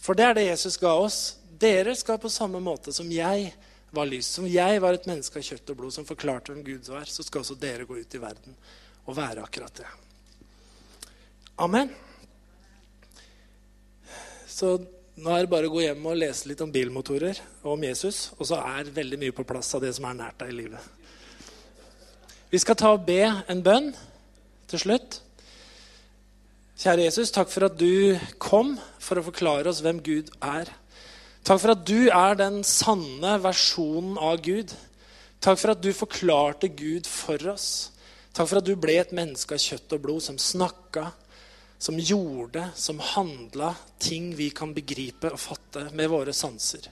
For 0.00 0.18
det 0.18 0.26
er 0.26 0.36
det 0.36 0.48
Jesus 0.50 0.76
ga 0.80 0.92
oss. 0.98 1.20
Dere 1.60 1.94
skal 1.96 2.20
på 2.20 2.32
samme 2.32 2.60
måte 2.64 2.92
som 2.92 3.08
jeg 3.12 3.52
var 3.90 4.06
lys, 4.06 4.28
som 4.28 4.46
jeg 4.46 4.82
var 4.82 4.96
et 4.96 5.08
menneske 5.10 5.40
av 5.40 5.46
kjøtt 5.46 5.72
og 5.72 5.80
blod 5.80 5.94
som 5.94 6.06
forklarte 6.06 6.52
hvem 6.52 6.62
Gud 6.66 6.90
var, 6.92 7.08
så 7.10 7.24
skal 7.26 7.42
også 7.42 7.58
dere 7.58 7.86
gå 7.88 7.98
ut 7.98 8.14
i 8.14 8.22
verden 8.22 8.54
og 9.06 9.16
være 9.16 9.42
akkurat 9.42 9.80
det. 9.80 9.88
Amen. 11.60 11.90
Så 14.46 14.76
nå 15.20 15.32
er 15.34 15.44
det 15.44 15.52
bare 15.52 15.68
å 15.68 15.72
gå 15.72 15.82
hjem 15.84 16.06
og 16.08 16.16
lese 16.16 16.48
litt 16.48 16.60
om 16.64 16.70
bilmotorer 16.72 17.36
og 17.62 17.74
om 17.74 17.82
Jesus, 17.84 18.30
og 18.38 18.46
så 18.48 18.60
er 18.64 18.88
veldig 18.94 19.18
mye 19.20 19.34
på 19.36 19.44
plass 19.44 19.74
av 19.76 19.84
det 19.84 19.92
som 19.96 20.06
er 20.08 20.16
nært 20.16 20.38
deg 20.40 20.52
i 20.52 20.58
livet. 20.62 20.86
Vi 22.50 22.58
skal 22.58 22.78
ta 22.80 22.94
og 22.96 23.04
be 23.06 23.20
en 23.28 23.60
bønn 23.62 23.90
til 24.70 24.82
slutt. 24.82 25.20
Kjære 26.80 27.04
Jesus, 27.04 27.32
takk 27.34 27.50
for 27.52 27.68
at 27.68 27.76
du 27.76 28.16
kom 28.40 28.72
for 28.98 29.20
å 29.20 29.26
forklare 29.26 29.68
oss 29.68 29.82
hvem 29.84 30.00
Gud 30.02 30.32
er. 30.40 30.70
Takk 31.44 31.60
for 31.60 31.74
at 31.74 31.84
du 31.84 32.08
er 32.08 32.40
den 32.40 32.62
sanne 32.64 33.36
versjonen 33.44 34.16
av 34.16 34.40
Gud. 34.44 34.72
Takk 35.44 35.60
for 35.60 35.74
at 35.74 35.84
du 35.84 35.92
forklarte 35.96 36.72
Gud 36.72 37.08
for 37.08 37.52
oss. 37.52 37.90
Takk 38.32 38.48
for 38.48 38.60
at 38.60 38.66
du 38.68 38.72
ble 38.80 38.96
et 39.02 39.12
menneske 39.16 39.56
av 39.56 39.60
kjøtt 39.60 39.96
og 39.96 40.04
blod 40.06 40.24
som 40.24 40.40
snakka, 40.40 41.10
som 41.80 41.98
gjorde, 41.98 42.68
som 42.74 42.98
handla 43.00 43.74
ting 43.98 44.34
vi 44.36 44.50
kan 44.50 44.74
begripe 44.76 45.30
og 45.32 45.40
fatte 45.40 45.86
med 45.96 46.10
våre 46.12 46.32
sanser. 46.36 46.90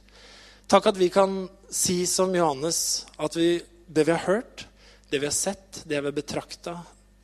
Takk 0.66 0.88
at 0.88 0.96
vi 0.96 1.10
kan 1.12 1.42
si 1.68 2.06
som 2.08 2.32
Johannes 2.34 3.04
at 3.20 3.36
vi, 3.36 3.60
det 3.86 4.06
vi 4.08 4.14
har 4.16 4.24
hørt, 4.24 4.64
det 5.12 5.20
vi 5.20 5.28
har 5.28 5.36
sett, 5.36 5.82
det 5.84 6.00
vi 6.00 6.08
har 6.08 6.16
betrakta, 6.16 6.78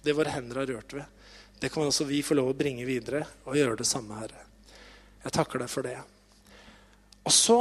det 0.04 0.12
våre 0.12 0.36
hender 0.36 0.60
har 0.60 0.68
rørt 0.74 0.92
ved, 0.92 1.08
det 1.60 1.72
kan 1.72 1.88
også 1.88 2.04
vi 2.04 2.20
få 2.20 2.36
lov 2.36 2.52
å 2.52 2.58
bringe 2.58 2.84
videre 2.84 3.24
og 3.48 3.56
gjøre 3.56 3.80
det 3.80 3.88
samme, 3.88 4.20
Herre. 4.20 4.44
Jeg 5.24 5.32
takker 5.32 5.64
deg 5.64 5.72
for 5.72 5.88
det. 5.88 5.96
Og 7.24 7.32
så 7.32 7.58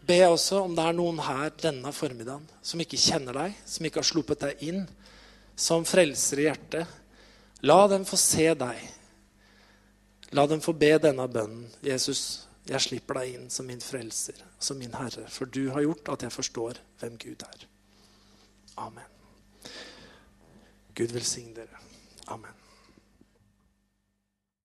ber 0.00 0.22
jeg 0.22 0.32
også 0.32 0.64
om 0.64 0.80
det 0.80 0.88
er 0.88 0.96
noen 0.96 1.20
her 1.28 1.52
denne 1.60 1.92
formiddagen 1.92 2.48
som 2.64 2.80
ikke 2.80 3.04
kjenner 3.04 3.36
deg, 3.36 3.62
som 3.68 3.84
ikke 3.84 4.00
har 4.00 4.12
sluppet 4.14 4.48
deg 4.48 4.68
inn 4.72 4.86
som 5.60 5.84
frelser 5.84 6.40
i 6.40 6.48
hjertet. 6.48 7.00
La 7.68 7.82
dem 7.92 8.08
få 8.08 8.16
se 8.16 8.54
deg 8.56 8.95
La 10.34 10.46
dem 10.50 10.60
få 10.60 10.74
be 10.74 10.90
denne 10.98 11.28
bønnen. 11.30 11.68
Jesus, 11.86 12.48
jeg 12.66 12.82
slipper 12.82 13.20
deg 13.20 13.36
inn 13.36 13.50
som 13.52 13.68
min 13.68 13.82
frelser, 13.82 14.40
som 14.58 14.78
min 14.80 14.96
Herre, 14.98 15.28
for 15.30 15.46
du 15.46 15.68
har 15.70 15.84
gjort 15.86 16.10
at 16.16 16.26
jeg 16.26 16.34
forstår 16.34 16.80
hvem 17.00 17.18
Gud 17.22 17.46
er. 17.46 17.66
Amen. 18.82 19.12
Gud 20.96 21.12
velsigne 21.14 21.54
dere. 21.60 21.82
Amen. 22.32 22.65